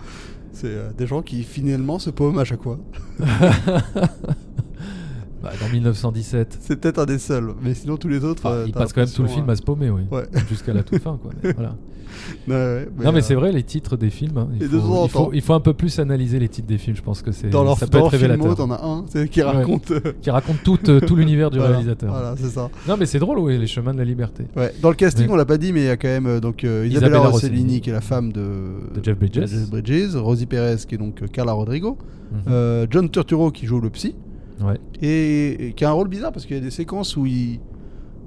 [0.51, 2.79] C'est des gens qui finalement se paument à chaque fois.
[5.47, 6.57] Bah, dans 1917.
[6.61, 8.41] C'est peut-être un des seuls, mais sinon tous les autres.
[8.45, 10.01] Enfin, euh, il passe quand même tout le film à se paumer, oui.
[10.11, 10.23] Ouais.
[10.49, 11.31] Jusqu'à la toute fin, quoi.
[11.43, 11.75] mais voilà.
[12.49, 14.77] euh, ouais, ouais, non, mais euh, c'est vrai, les titres des films, hein, il, faut,
[14.79, 15.29] temps en il, faut, temps.
[15.33, 17.63] il faut un peu plus analyser les titres des films, je pense que c'est Dans
[17.63, 18.55] leur, ça peut dans être révélateur.
[18.55, 19.91] t'en as un qui raconte.
[19.91, 22.11] euh, Qui raconte tout, euh, tout l'univers du voilà, réalisateur.
[22.11, 22.69] Voilà, c'est ça.
[22.87, 24.43] Non, mais c'est drôle, oui, les chemins de la liberté.
[24.55, 24.73] Ouais.
[24.81, 26.63] Dans le casting, on l'a pas dit, mais il y a quand même euh, donc
[26.63, 28.41] euh, Isabella, Rossellini, qui est la femme de,
[28.95, 29.69] De Jeff Bridges.
[29.69, 31.97] Bridges, Rosie Perez, qui est donc euh, Carla Rodrigo,
[32.29, 32.41] Mhm.
[32.49, 34.13] euh, John Turturro qui joue le psy.
[34.63, 34.79] Ouais.
[35.01, 37.59] et, et qui a un rôle bizarre parce qu'il y a des séquences où il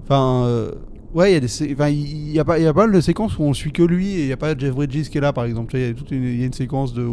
[0.04, 0.70] enfin euh,
[1.14, 2.82] ouais il y a des sé- enfin il y a pas il y a pas
[2.86, 5.08] mal de séquences où on suit que lui et il y a pas Jeff Bridges
[5.08, 6.92] qui est là par exemple il y a toute une, il y a une séquence
[6.94, 7.04] de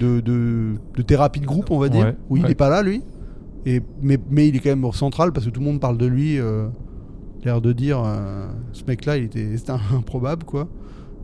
[0.00, 2.50] de, de de thérapie de groupe on va dire Ouais, où il ouais.
[2.50, 3.02] est pas là lui
[3.64, 6.06] et mais, mais il est quand même central parce que tout le monde parle de
[6.06, 6.68] lui euh,
[7.44, 10.68] l'air de dire euh, ce mec là il était c'était improbable quoi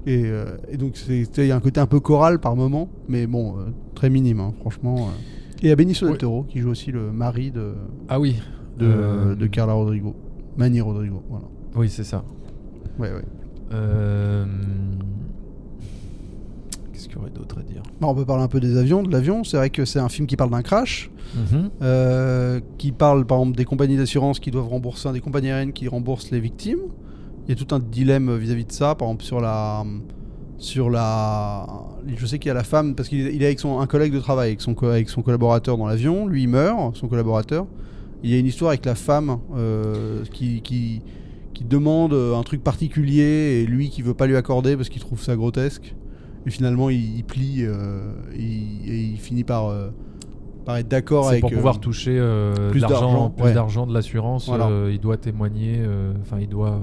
[0.07, 3.27] et, euh, et donc il y a un côté un peu choral par moment mais
[3.27, 3.57] bon
[3.94, 5.11] très minime hein, franchement.
[5.62, 6.18] Et a Benicio del.
[6.18, 7.75] Toro qui joue aussi le mari de
[8.09, 8.37] Ah oui.
[8.79, 10.14] de, Euh, de Carla Rodrigo.
[10.57, 11.46] Manny Rodrigo, voilà.
[11.77, 12.25] Oui, c'est ça.
[12.98, 13.25] Ouais, ouais.
[13.72, 14.44] Euh,
[16.92, 17.83] Qu'est-ce qu'il y aurait d'autre à dire?
[18.01, 19.44] Bon, on peut parler un peu des avions, de l'avion.
[19.44, 21.70] C'est vrai que c'est un film qui parle d'un crash, Mhm.
[21.81, 25.88] euh, qui parle par exemple des compagnies d'assurance qui doivent rembourser, des compagnies aériennes qui
[25.88, 26.81] remboursent les victimes.
[27.46, 29.85] Il y a tout un dilemme vis-à-vis de ça, par exemple sur la,
[30.62, 31.66] sur la,
[32.16, 34.20] je sais qu'il y a la femme parce qu'il est avec son un collègue de
[34.20, 36.27] travail, avec son avec son collaborateur dans l'avion.
[36.27, 37.66] Lui il meurt, son collaborateur.
[38.22, 41.03] Il y a une histoire avec la femme euh, qui, qui
[41.53, 45.20] qui demande un truc particulier et lui qui veut pas lui accorder parce qu'il trouve
[45.20, 45.94] ça grotesque.
[46.46, 49.88] Et finalement, il, il plie euh, il- et il finit par, euh,
[50.64, 51.40] par être d'accord avec.
[51.40, 52.18] pour pouvoir toucher
[52.70, 53.53] plus d'argent, plus ouais.
[53.53, 54.46] d'argent de l'assurance.
[54.46, 54.70] Voilà.
[54.90, 55.81] il doit témoigner.
[56.22, 56.79] Enfin, il doit.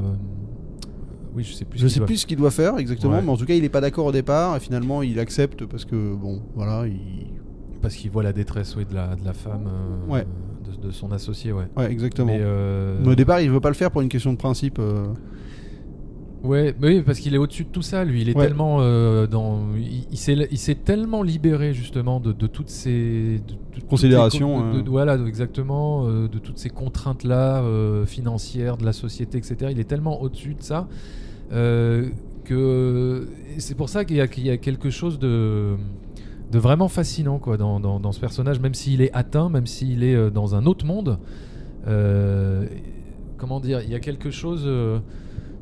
[1.30, 1.80] Euh, Oui, je sais plus.
[1.80, 3.22] Je ce qu'il sais doit plus ce qu'il doit faire exactement, Ouais.
[3.22, 5.86] mais en tout cas, il est pas d'accord au départ et finalement, il accepte parce
[5.86, 7.28] que bon, voilà, il.
[7.82, 10.26] Parce qu'il voit la détresse oui, de, la, de la femme, euh, Ouais.
[10.82, 11.64] de, de son associé, ouais.
[11.78, 12.28] Ouais, exactement.
[12.28, 14.80] Mais, euh, Mais au départ, il veut pas le faire pour une question de principe.
[16.44, 16.48] Euh.
[16.48, 18.22] Ouais, mais oui, parce qu'il est au-dessus de tout ça, lui.
[18.22, 18.46] Il est Ouais.
[18.48, 24.60] tellement euh, dans, il, il s'est, tellement libéré justement de, de toutes ces de- Considérations,
[24.62, 24.84] hein.
[24.88, 27.64] voilà, exactement, euh, de toutes ces contraintes là
[28.06, 29.56] financières de la société, etc.
[29.72, 30.88] Il est tellement au-dessus de ça
[31.52, 32.10] euh,
[32.46, 35.76] que c'est pour ça qu'il y a, qu'il y a quelque chose de
[36.52, 40.04] de vraiment fascinant quoi dans, dans, dans ce personnage, même s'il est atteint, même s'il
[40.04, 41.20] est euh, dans un autre monde.
[41.88, 42.66] euh,
[43.38, 44.64] comment dire, il y a quelque chose.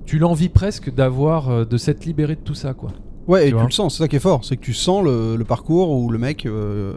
[0.07, 2.89] Tu l'envies presque d'avoir euh, de s'être libéré de tout ça quoi.
[3.27, 5.35] Ouais, et Tu le sens, c'est ça qui est fort, c'est que tu sens le,
[5.35, 6.45] le parcours où le mec.
[6.45, 6.93] euh,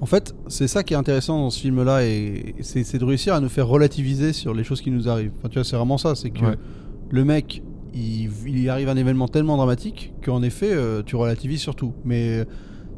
[0.00, 3.40] En fait, c'est ça qui est intéressant dans ce film-là, et c'est de réussir à
[3.40, 5.30] nous faire relativiser sur les choses qui nous arrivent.
[5.38, 6.56] Enfin, tu vois, c'est vraiment ça, c'est que Ouais.
[7.10, 7.62] le mec,
[7.94, 11.92] il, il arrive un événement tellement dramatique qu'en effet, euh, tu relativises sur tout.
[12.04, 12.44] Mais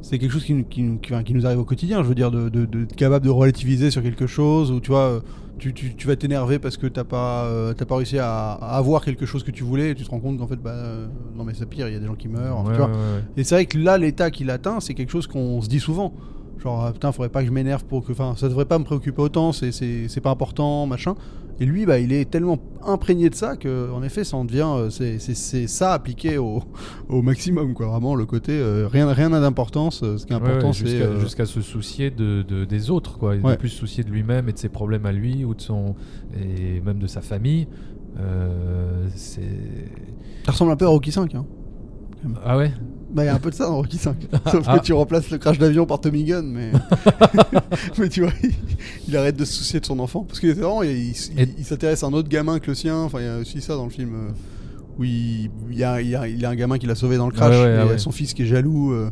[0.02, 2.02] c'est quelque chose qui, nous- qui, nous- qui- enfin, qui nous arrive au quotidien.
[2.02, 4.90] Je veux dire, de, de, de- être capable de relativiser sur quelque chose, ou tu
[4.90, 5.22] vois,
[5.60, 8.76] tu, tu, tu vas t'énerver parce que t'as pas, euh, t'as pas réussi à, à
[8.76, 11.06] avoir quelque chose que tu voulais, et tu te rends compte qu'en fait, bah, euh,
[11.36, 12.64] non mais c'est pire, il y a des gens qui meurent.
[12.64, 12.86] Ouais, tu vois.
[12.88, 13.24] ouais, ouais.
[13.36, 16.12] Et c'est vrai que là, l'état qu'il atteint, c'est quelque chose qu'on se dit souvent.
[16.58, 18.12] Genre, ah, putain, faudrait pas que je m'énerve pour que.
[18.12, 21.14] Enfin, ça devrait pas me préoccuper autant, c'est- c'est c'est pas important, machin.
[21.60, 24.66] Et lui, bah, il est tellement imprégné de ça que, en effet, ça en devient.
[24.66, 25.18] euh, c'est-
[25.66, 26.62] ça appliqué au,
[27.10, 27.86] au maximum, quoi.
[27.88, 28.52] Vraiment, le côté.
[28.52, 30.02] euh, rien rien n'a d'importance.
[30.02, 31.20] euh, Ce qui est important, ouais, c'est.
[31.20, 33.36] jusqu'à se soucier de, de- des autres, quoi.
[33.36, 33.58] Et Ouais.
[33.58, 35.94] plus se soucier de lui-même et de ses problèmes à lui ou de son
[36.34, 37.68] et même de sa famille.
[38.18, 39.42] Euh, c'est
[40.46, 41.34] Ça ressemble un peu à Rocky 5.
[41.34, 41.44] Hein.
[42.44, 42.72] ah ouais?
[43.12, 44.16] Bah, il y a un peu de ça dans Rocky 5.
[44.52, 44.78] Sauf Ah.
[44.78, 46.70] que tu remplaces le crash d'avion par Tommy Gun, mais.
[47.98, 48.52] mais tu vois, il,
[49.08, 50.24] il arrête de se soucier de son enfant.
[50.24, 52.96] Parce vraiment, il, il- Et- il s'intéresse à un autre gamin que le sien.
[52.98, 54.14] Enfin, il y a aussi ça dans le film.
[54.14, 54.30] euh,
[54.98, 57.26] où il, y a, y a- il y a un gamin qui l'a sauvé dans
[57.26, 57.54] le crash.
[57.54, 57.98] Ouais, et ah ouais.
[57.98, 58.92] son fils qui est jaloux.
[58.92, 59.10] euh,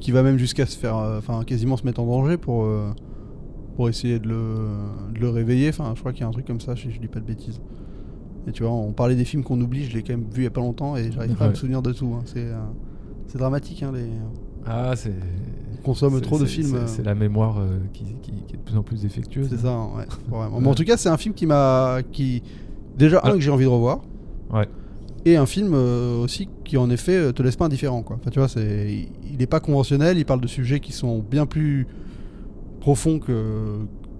[0.00, 0.96] qui va même jusqu'à se faire.
[0.96, 2.66] euh, Enfin, quasiment se mettre en danger pour.
[3.76, 4.54] pour essayer de le,
[5.14, 5.68] de le réveiller.
[5.70, 7.24] Enfin, je crois qu'il y a un truc comme ça, si je dis pas de
[7.26, 7.60] bêtises.
[8.46, 10.44] Et tu vois, on parlait des films qu'on oublie, je l'ai quand même vu il
[10.44, 12.12] y a pas longtemps et j'arrive pas à me souvenir de tout.
[12.16, 12.22] hein.
[12.26, 12.46] C'est.
[13.28, 14.06] C'est dramatique, hein, les...
[14.66, 15.12] Ah c'est.
[15.78, 16.80] on consomme trop de films.
[16.86, 19.48] c'est- la mémoire euh, qui, qui- qui est de plus en plus défectueuse.
[19.48, 20.04] C'est ça, ouais.
[20.28, 20.60] vraiment.
[20.60, 21.98] Mais en tout cas, c'est un film qui m'a.
[22.12, 22.42] Qui...
[22.98, 23.32] Déjà, un Ah.
[23.32, 24.00] que j'ai envie de revoir.
[24.52, 24.66] Ouais.
[25.24, 28.02] Et un film euh, aussi qui, en effet, euh, te laisse pas indifférent.
[28.02, 28.16] Quoi.
[28.20, 29.06] Enfin, tu vois, c'est...
[29.30, 31.86] il n'est pas conventionnel, il parle de sujets qui sont bien plus
[32.80, 33.78] profonds que,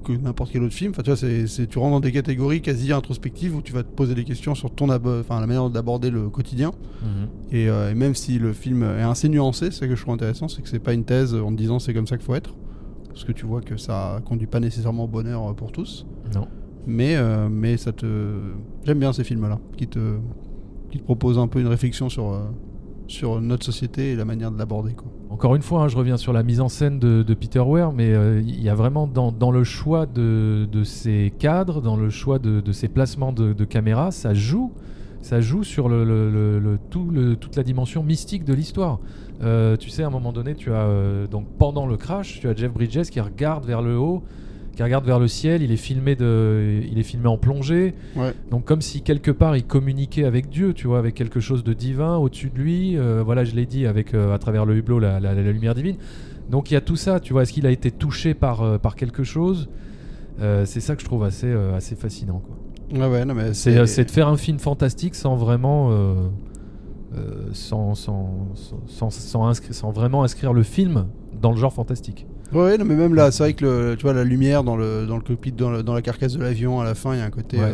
[0.09, 0.91] que n'importe quel autre film.
[0.91, 3.91] Enfin, tu vois, c'est, tu rentres dans des catégories quasi introspectives où tu vas te
[3.91, 6.73] poser des questions sur ton enfin, la manière d'aborder le quotidien.
[7.03, 7.29] Mhm.
[7.53, 10.15] Et, euh, et même si le film est assez nuancé, c'est ça que je trouve
[10.15, 12.35] intéressant, c'est que c'est pas une thèse en te disant c'est comme ça qu'il faut
[12.35, 12.55] être.
[13.09, 16.07] Parce que tu vois que ça conduit pas nécessairement au bonheur euh, pour tous.
[16.35, 16.47] Non.
[16.87, 18.07] Mais, euh, mais ça te.
[18.85, 20.17] J'aime bien ces films-là, qui te,
[20.91, 22.41] qui te proposent un peu une réflexion sur,
[23.09, 24.95] sur notre société et la manière de l'aborder.
[25.31, 28.13] Encore une fois, hein, je reviens sur la mise en scène de, Peter Weir, mais
[28.13, 32.39] euh, il y a vraiment dans, le choix de, de ses cadres, dans le choix
[32.39, 34.73] de, de ses placements de, de caméra, ça joue,
[35.23, 35.89] ça joue sur
[36.91, 39.01] toute la dimension mystique de l'histoire.
[39.43, 42.49] Euh, tu sais, à un moment donné, tu as euh, donc pendant le crash, tu
[42.49, 44.23] as Jeff Bridges qui regarde vers le haut,
[44.79, 45.61] qui regarde vers le ciel.
[45.63, 47.95] Il est filmé de, il est filmé en plongée.
[48.15, 48.33] Ouais.
[48.53, 51.73] Donc comme si quelque part il communiquait avec Dieu, tu vois, avec quelque chose de
[51.73, 52.97] divin au-dessus de lui.
[52.97, 55.75] Euh, voilà, je l'ai dit, avec euh, à travers le hublot la, la- la lumière
[55.75, 55.97] divine.
[56.49, 57.43] Donc il y a tout ça, tu vois.
[57.43, 59.69] Est-ce qu'il a été touché par, euh, par quelque chose?
[60.65, 62.41] C'est ça que je trouve assez, assez fascinant.
[62.47, 62.57] quoi.
[63.01, 65.91] Ouais, ouais, non, mais C'est c'est de faire un film fantastique sans vraiment,
[67.53, 71.07] sans, sans, sans, sans, sans inscri- sans vraiment inscrire le film
[71.43, 72.27] dans le genre fantastique.
[72.53, 75.07] Ouais, non, mais même là, c'est vrai que le, tu vois, la lumière dans le,
[75.07, 77.21] dans le cockpit, dans, le- dans la carcasse de l'avion, à la fin, il y
[77.21, 77.59] a un côté.
[77.59, 77.65] Ouais.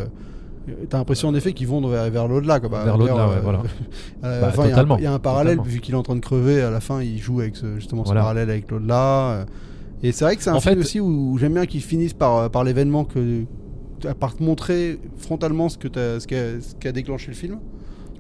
[0.69, 2.59] euh, T'as l'impression en effet qu'ils vont vers, vers l'au-delà.
[2.59, 3.59] Bah, Vers l'au-delà, ouais, voilà.
[4.23, 5.75] à la Bah, il y a un- totalement, il y, a un parallèle, totalement.
[5.75, 8.03] vu qu'il est en train de crever, à la fin, il joue avec ce, justement
[8.03, 8.21] Voilà.
[8.21, 9.31] ce parallèle avec l'au-delà.
[9.31, 9.45] euh.
[10.03, 11.83] Et c'est vrai que c'est un En film fait- aussi où, où j'aime bien qu'ils
[11.83, 13.45] finissent par, euh, par l'événement, que,
[14.19, 17.35] par te montrer frontalement ce, que t'as- ce, qui a, ce qui a déclenché le
[17.35, 17.59] film.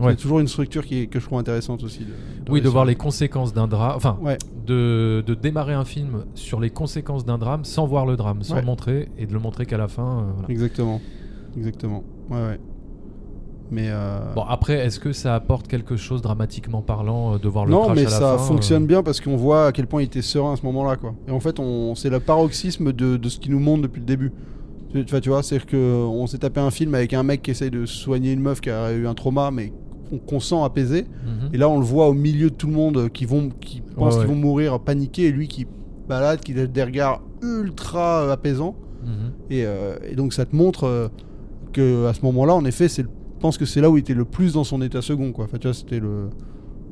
[0.00, 0.10] Ouais.
[0.12, 2.00] C'est toujours une structure qui est- que je trouve intéressante aussi.
[2.00, 3.92] de- de Oui, de voir les conséquences d'un drame.
[3.96, 4.38] Enfin, Ouais.
[4.66, 8.54] de, de démarrer un film sur les conséquences d'un drame sans voir le drame, sans
[8.54, 8.60] Ouais.
[8.60, 10.02] le montrer et de le montrer qu'à la fin.
[10.20, 10.48] euh, voilà.
[10.50, 11.00] Exactement.
[11.56, 12.02] Exactement.
[12.30, 12.60] Ouais, ouais.
[13.70, 13.86] Mais.
[13.88, 17.70] euh, Bon, après, est-ce que ça apporte quelque chose dramatiquement parlant euh, de voir le
[17.72, 19.86] non, crash mais à la ça fin, fonctionne euh, bien parce qu'on voit à quel
[19.86, 21.14] point il était serein à ce moment-là, quoi.
[21.28, 24.06] Et en fait, on, c'est le paroxysme de, de ce qu'il nous montre depuis le
[24.06, 24.32] début.
[24.92, 27.50] Tu, tu vois, tu vois, c'est-à-dire qu'on s'est tapé un film avec un mec qui
[27.50, 29.72] essaye de soigner une meuf qui a eu un trauma, mais
[30.18, 31.02] qu'on, sent apaisé.
[31.24, 31.50] mhm.
[31.54, 34.14] Et là, on le voit au milieu de tout le monde qui vont, qui pensent
[34.14, 34.20] ouais.
[34.20, 35.66] qu'ils vont mourir, paniqués, et lui qui
[36.08, 38.76] balade, qui a des regards ultra euh, apaisants.
[39.04, 39.10] Mhm.
[39.50, 41.08] Et, euh, et donc ça te montre euh,
[41.72, 43.02] que à ce moment-là, en effet, je
[43.40, 45.44] pense que c'est là où il était le plus dans son état second, quoi.
[45.44, 46.30] Enfin, tu vois, c'était le,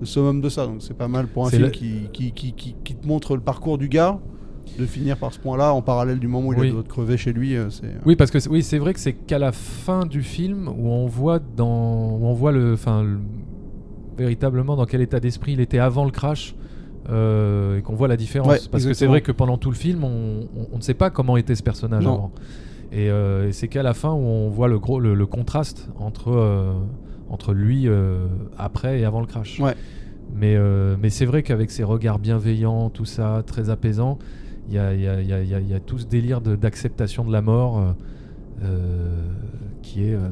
[0.01, 0.67] le summum de ça.
[0.67, 3.79] Donc c'est pas mal pour un film qui, qui, qui- qui te montre le parcours
[3.79, 4.19] du gars,
[4.79, 7.33] de finir par ce point-là en parallèle du moment où il a d'autres crever chez
[7.33, 7.57] lui.
[7.57, 10.23] euh, c'est, Oui, parce que c'est- oui, c'est vrai que c'est qu'à la fin du
[10.23, 13.19] film où on voit dans, où on voit le, enfin, le-
[14.17, 16.55] véritablement dans quel état d'esprit il était avant le crash.
[17.11, 18.47] euh, et qu'on voit la différence.
[18.49, 20.95] Ouais, Parce que c'est vrai que pendant tout le film, on, on- on ne sait
[20.95, 22.13] pas comment était ce personnage Non.
[22.15, 22.33] avant.
[22.93, 25.89] Et, euh, et c'est qu'à la fin où on voit le gros le, le contraste
[25.99, 26.75] entre, euh,
[27.29, 29.59] entre lui euh, après et avant le crash.
[29.59, 29.75] Ouais.
[30.33, 34.19] Mais, euh, mais c'est vrai qu'avec ses regards bienveillants, tout ça, très apaisant,
[34.69, 37.93] il y a, y, y, y tout ce délire d'acceptation de, la mort euh,
[38.65, 39.27] euh,
[39.83, 40.15] qui est.
[40.15, 40.29] euh,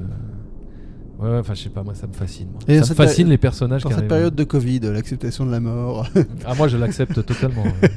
[1.19, 2.49] Ouais, ouais, enfin, je sais pas, moi ça me fascine.
[2.51, 2.61] moi.
[2.67, 5.61] Et ça me fascine les personnages Dans qui cette période de Covid, l'acceptation de la
[5.61, 6.09] mort.
[6.47, 7.63] Ah, moi je l'accepte totalement.
[7.63, 7.91] ouais.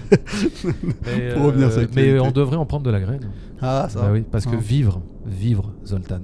[1.06, 3.22] mais Pour revenir sur euh, mais on devrait en prendre de la graine.
[3.62, 4.02] ah, ça.
[4.02, 4.60] Bah oui, parce que Ah.
[4.60, 6.20] vivre, vivre, Zoltan,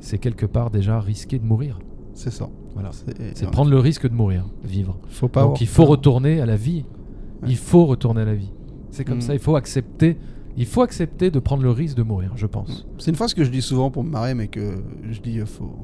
[0.00, 1.78] c'est quelque part déjà risquer de mourir.
[2.14, 2.48] C'est ça.
[2.74, 2.90] Voilà.
[2.92, 3.50] C'est, ouais.
[3.52, 4.98] prendre le risque de mourir, vivre.
[5.08, 6.84] Faut pas Donc avoir il faut retourner à la vie.
[7.42, 7.50] Ouais.
[7.50, 8.50] Il faut retourner à la vie.
[8.96, 9.22] C'est comme Mm.
[9.22, 10.16] ça, il faut accepter.
[10.56, 12.86] Il faut accepter de prendre le risque de mourir, je pense.
[12.98, 14.76] C'est une phrase que je dis souvent pour me marrer, mais que
[15.10, 15.76] je dis euh, faut,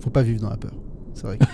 [0.00, 0.72] faut pas vivre dans la peur.
[1.12, 1.36] C'est vrai.
[1.36, 1.44] que-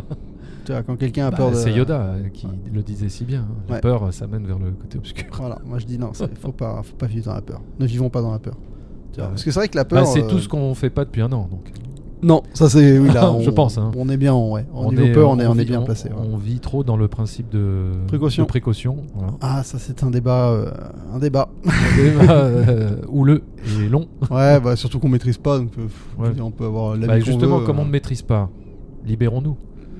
[0.64, 1.56] tu vois, quand quelqu'un a Bah, peur de.
[1.56, 3.42] C'est Yoda euh, qui le disait si bien.
[3.42, 3.54] hein.
[3.68, 3.80] La Ouais.
[3.80, 5.26] peur, euh, ça mène vers le côté obscur.
[5.38, 7.60] Voilà, moi je dis non, c'est- faut pas, faut pas vivre dans la peur.
[7.78, 8.56] Ne vivons pas dans la peur.
[9.12, 9.30] Tu vois, ouais.
[9.30, 10.02] Parce que c'est vrai que la peur.
[10.02, 11.46] Bah, c'est euh, tout ce qu'on fait pas depuis un an.
[11.48, 11.70] Donc.
[12.24, 13.34] Non, ça c'est oui là.
[13.40, 13.90] Je on- pense, hein.
[13.96, 14.64] On est bien, ouais.
[14.74, 16.08] Au niveau peur, on est, on est vit- bien placé.
[16.08, 16.14] ouais.
[16.32, 18.44] On vit trop dans le principe de Précaution.
[18.44, 19.32] de précaution voilà.
[19.40, 20.70] Ah, ça c'est un débat, euh,
[21.12, 21.48] un débat.
[21.66, 23.42] Un débat, euh, houleux
[23.80, 24.06] et long.
[24.30, 26.40] Ouais, bah surtout qu'on maîtrise pas, donc euh, Ouais.
[26.40, 28.48] on peut avoir la Bah, justement, comme on ne maîtrise pas,
[29.04, 29.56] libérons-nous.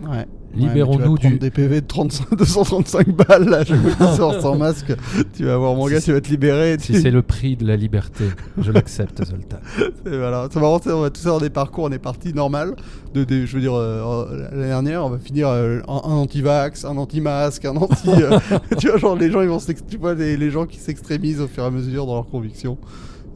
[0.08, 0.26] Ouais.
[0.54, 4.92] Libérons-nous Ouais, du- des PV de 35, 235 balles là, je vous sors sans masque.
[5.34, 6.76] Tu vas voir mon Si gars, tu vas te libérer.
[6.78, 8.24] Si tu- c'est le prix de la liberté,
[8.58, 9.58] je l'accepte, Zoltan.
[10.04, 12.76] Voilà, c'est marrant, on va tous avoir des parcours, on est parti normal.
[13.14, 16.96] De, je veux dire, euh, l'année dernière, on va finir euh, un, un anti-vax, un
[16.96, 18.08] anti-masque, un anti.
[18.08, 18.38] euh,
[18.78, 21.48] tu vois, genre les gens, ils vont tu vois, les, les gens qui s'extrémisent au
[21.48, 22.78] fur et à mesure dans leurs convictions,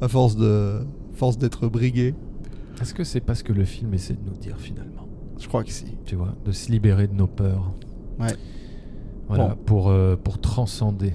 [0.00, 0.80] à force de,
[1.14, 2.14] force d'être brigués.
[2.80, 5.05] Est-ce que c'est parce que le film essaie de nous dire finalement
[5.38, 5.84] Je crois que si.
[6.04, 7.72] Tu vois, de se libérer de nos peurs.
[8.18, 8.28] Ouais.
[9.28, 9.54] Voilà, Bon.
[9.66, 11.12] pour, euh, pour transcender.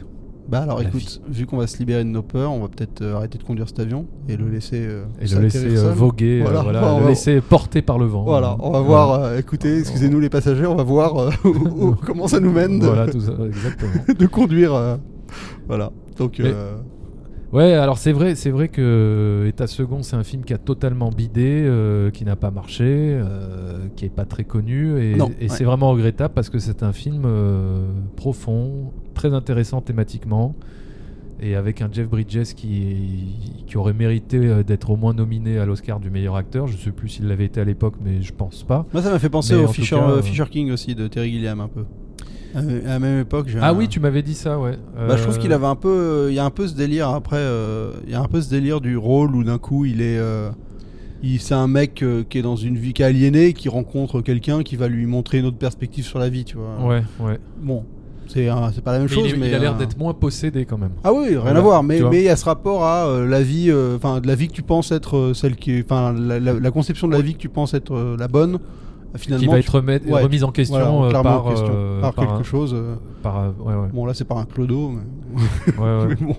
[0.49, 3.15] Bah alors écoute, vu qu'on va se libérer de nos peurs, on va peut-être euh,
[3.15, 4.81] arrêter de conduire cet avion et le laisser.
[4.85, 6.63] euh, Et le laisser euh, voguer, Voilà.
[6.63, 8.23] le va- laisser porter par le vent.
[8.23, 9.37] Voilà, on va voir.
[9.37, 11.29] écoutez, excusez-nous les passagers, on va voir
[12.05, 13.91] comment ça nous mène de, Voilà, tout ça, exactement.
[14.19, 14.97] de conduire.
[15.67, 15.91] voilà.
[16.17, 16.39] Donc.
[16.39, 16.51] Mais-
[17.53, 21.09] Ouais, alors c'est vrai, c'est vrai que État second, c'est un film qui a totalement
[21.09, 25.43] bidé, euh, qui n'a pas marché, euh, qui est pas très connu, et, Non, et
[25.43, 25.49] ouais.
[25.49, 30.55] c'est vraiment regrettable parce que c'est un film euh, profond, très intéressant thématiquement,
[31.41, 35.65] et avec un Jeff Bridges qui, qui aurait mérité euh, d'être au moins nominé à
[35.65, 36.67] l'Oscar du meilleur acteur.
[36.67, 38.85] Je sais plus s'il l'avait été à l'époque, mais je pense pas.
[38.93, 41.31] Moi, ça m'a fait penser Mais au cas, euh, euh, Fisher King aussi de Terry
[41.31, 41.85] Gilliam un peu.
[42.55, 44.77] À, la même époque, j'ai Ah un- oui, tu m'avais dit ça, ouais.
[44.95, 47.09] Bah, je trouve Euh, qu'il avait un peu, il y a un peu ce délire
[47.09, 50.01] après, euh, il y a un peu ce délire du rôle où d'un coup il
[50.01, 50.49] est, euh,
[51.23, 54.63] il, c'est un mec qui est dans une vie qui est aliénée, qui rencontre quelqu'un
[54.63, 56.77] qui va lui montrer une autre perspective sur la vie, tu vois.
[56.87, 57.39] Ouais, ouais.
[57.61, 57.83] Bon,
[58.27, 58.47] c'est,
[58.83, 60.77] pas la même Mais chose, il, est- mais il a l'air d'être moins possédé quand
[60.77, 60.91] même.
[61.03, 63.27] Ah oui, rien Voilà, à voir, mais mais il y a ce rapport à euh,
[63.27, 66.11] la vie, euh, enfin de la vie que tu penses être euh, celle qui, enfin
[66.13, 68.57] la, la- la conception de la vie que tu penses être la bonne,
[69.17, 69.41] finalement.
[69.43, 72.01] qui va être remet- Ouais, remise en question voilà, euh, clairement par, en question, euh,
[72.01, 72.73] par quelque un- chose.
[72.73, 73.87] euh, par, ouais, ouais.
[73.93, 76.07] Bon là c'est par un clodo, mais, Ouais, ouais.
[76.19, 76.35] mais bon.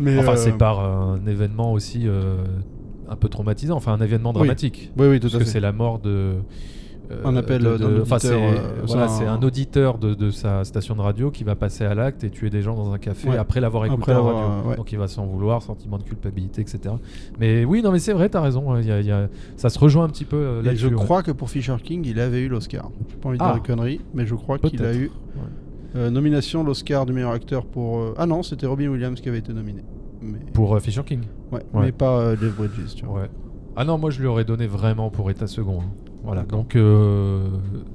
[0.00, 2.36] Mais, enfin, euh, c'est par un événement aussi euh,
[3.08, 4.34] un peu traumatisant, enfin un événement Oui.
[4.36, 4.90] dramatique.
[4.96, 6.34] Oui oui tout Parce à que c'est la mort de.
[7.12, 10.64] Euh, Un appel d'un enfin, c'est euh, voilà, c'est un- un auditeur de, de sa
[10.64, 13.28] station de radio qui va passer à l'acte et tuer des gens dans un café
[13.28, 13.36] Ouais.
[13.36, 14.68] après l'avoir écouté Après radio.
[14.70, 14.76] ouais.
[14.76, 16.94] Donc il va s'en vouloir, sentiment de culpabilité, etc.
[17.38, 18.76] Mais oui, non, mais c'est vrai, t'as raison.
[18.78, 20.82] il y a- il y a- ça se rejoint un petit peu euh, là-dessus.
[20.82, 20.94] je ouais.
[20.94, 22.90] crois que pour Fisher King, il avait eu l'Oscar.
[23.10, 23.52] J'ai pas envie de Ah.
[23.54, 25.10] dire conneries, mais je crois qu'il a eu
[25.94, 27.98] euh, nomination l'Oscar du meilleur acteur pour.
[27.98, 29.82] euh, Ah non, c'était Robin Williams qui avait été nominé.
[30.22, 30.38] Mais...
[30.52, 31.20] Pour Fisher King.
[31.50, 33.22] Ouais, mais pas Jeff Bridges, tu vois.
[33.22, 33.30] Ouais.
[33.76, 35.80] Ah non, moi je lui aurais donné vraiment pour état second.
[35.80, 35.90] hein.
[36.24, 36.42] Voilà.
[36.42, 37.48] Donc, euh,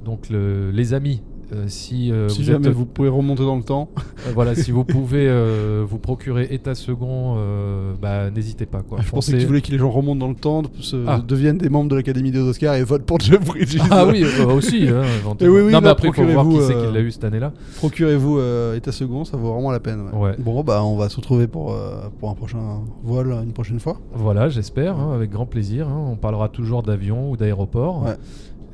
[0.04, 1.22] donc le- les amis,
[1.66, 3.88] si euh, Si vous jamais êtes, vous pouvez remonter dans le temps.
[3.96, 8.98] euh, voilà, si vous pouvez euh, vous procurer état second, euh, bah n'hésitez pas quoi.
[9.00, 9.38] je pensais Foncez.
[9.38, 11.22] qu'il voulait que les gens remontent dans le temps, se- Ah.
[11.26, 13.78] deviennent des membres de l'Académie des Oscars et votent pour Jeff Bridges.
[13.90, 14.88] Ah oui, euh, aussi.
[14.88, 15.56] hein, éventuellement.
[15.56, 17.10] oui, oui, non, mais non, après, faut voir qui procurez-vous, c'est euh, qui l'a eu
[17.10, 17.52] cette année-là.
[17.76, 20.02] Procurez-vous euh, État second, ça vaut vraiment la peine.
[20.12, 20.18] ouais.
[20.18, 20.36] Ouais.
[20.38, 22.58] Bon, bah on va se retrouver pour, euh, pour un prochain
[23.04, 23.98] vol une prochaine fois.
[24.14, 25.88] Voilà, j'espère, hein, avec grand plaisir.
[25.88, 26.08] hein.
[26.12, 28.02] On parlera toujours d'avion ou d'aéroport.
[28.04, 28.16] Ouais.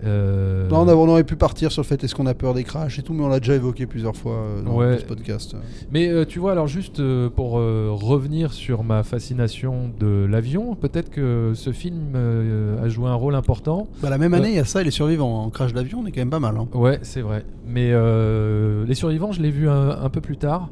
[0.04, 2.98] Euh, Là, on, aurait pu partir sur le fait est-ce qu'on a peur des crashs
[2.98, 4.98] et tout, mais on l'a déjà évoqué plusieurs fois euh, dans, Ouais.
[4.98, 5.56] ce podcast.
[5.92, 10.74] Mais euh, tu vois, alors juste euh, pour euh, revenir sur ma fascination de l'avion,
[10.74, 13.86] peut-être que ce film euh, a joué un rôle important.
[14.02, 15.44] Bah, la même Euh, année, il y a ça et les survivants.
[15.44, 16.56] En crash d'avion, on est quand même pas mal.
[16.56, 16.68] Hein.
[16.74, 17.44] Ouais, c'est vrai.
[17.66, 20.68] Mais euh, Les Survivants, je l'ai vu un, un peu plus tard.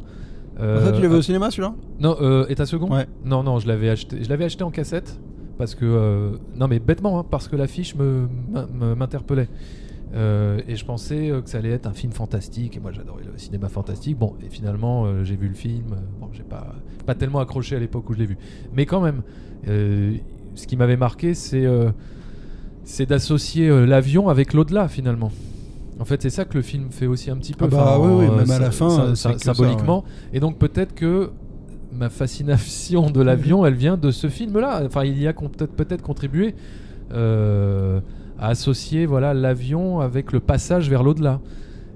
[0.61, 1.73] Euh, ça, tu l'as vu au cinéma celui-là?
[2.01, 2.91] Non, euh, État second?
[2.95, 3.07] Ouais.
[3.25, 4.19] Non, non, je l'avais acheté.
[4.23, 5.19] Je l'avais acheté en cassette
[5.63, 8.27] parce que euh, non, mais bêtement, hein, parce que l'affiche me
[8.97, 9.47] m'interpellait.
[10.13, 12.77] Euh, et je pensais euh, que ça allait être un film fantastique.
[12.77, 14.19] Et moi, j'adorais le cinéma fantastique.
[14.19, 15.95] Bon, et finalement, euh, j'ai vu le film.
[16.21, 16.75] Bon, j'ai pas
[17.07, 18.37] pas tellement accroché à l'époque où je l'ai vu,
[18.75, 19.23] mais quand même,
[19.65, 21.65] ce qui m'avait marqué, c'est
[22.83, 25.31] c'est d'associer l'avion avec l'au-delà finalement.
[26.01, 27.67] En fait, c'est ça que le film fait aussi un petit peu.
[27.67, 30.03] Ah bah enfin, oui, oui, même à la fin, ça, symboliquement.
[30.33, 31.31] Et donc peut-être que
[31.93, 34.83] ma fascination de l'avion, elle vient de ce film-là.
[34.85, 36.55] Enfin, il y a peut-être contribué
[37.13, 38.01] euh,
[38.39, 41.41] à associer voilà l'avion avec le passage vers l'au-delà.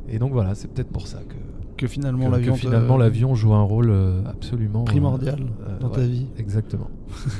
[0.09, 1.35] Et donc voilà, c'est peut-être pour ça que,
[1.77, 2.55] Que finalement, l'avion.
[2.55, 6.27] finalement l'avion joue un rôle euh, absolument euh, Primordial euh, dans ta vie.
[6.39, 6.91] Exactement.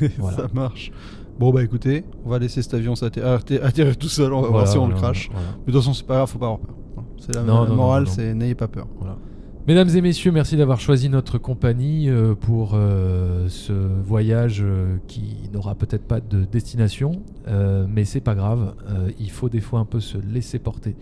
[0.19, 0.37] Voilà.
[0.37, 0.91] ça marche.
[1.39, 4.33] Bon, bah écoutez, on va laisser cet avion atterrir tout seul.
[4.33, 5.47] On va voir si on le voilà, voilà.
[5.59, 6.75] Mais de toute façon, c'est pas grave, faut pas avoir peur.
[7.19, 8.87] C'est la, Non, la non, morale, c'est n'ayez pas peur.
[8.99, 9.17] Voilà.
[9.67, 15.51] Mesdames et messieurs, merci d'avoir choisi notre compagnie euh, pour euh, ce voyage euh, qui
[15.53, 17.23] n'aura peut-être pas de destination,
[17.89, 18.75] mais c'est pas grave.
[19.19, 20.95] il faut des fois un peu se laisser porter.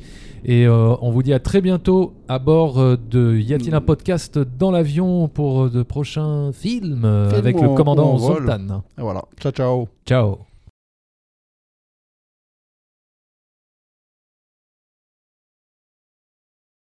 [0.45, 4.71] Et on vous dit à très bientôt à bord de Y a-t-il un podcast dans
[4.71, 8.19] l'avion pour de prochains films avec le commandant.
[8.19, 8.85] Zoltan.
[8.99, 9.25] Et voilà.
[9.41, 9.89] Ciao, ciao.
[10.07, 10.54] Ciao.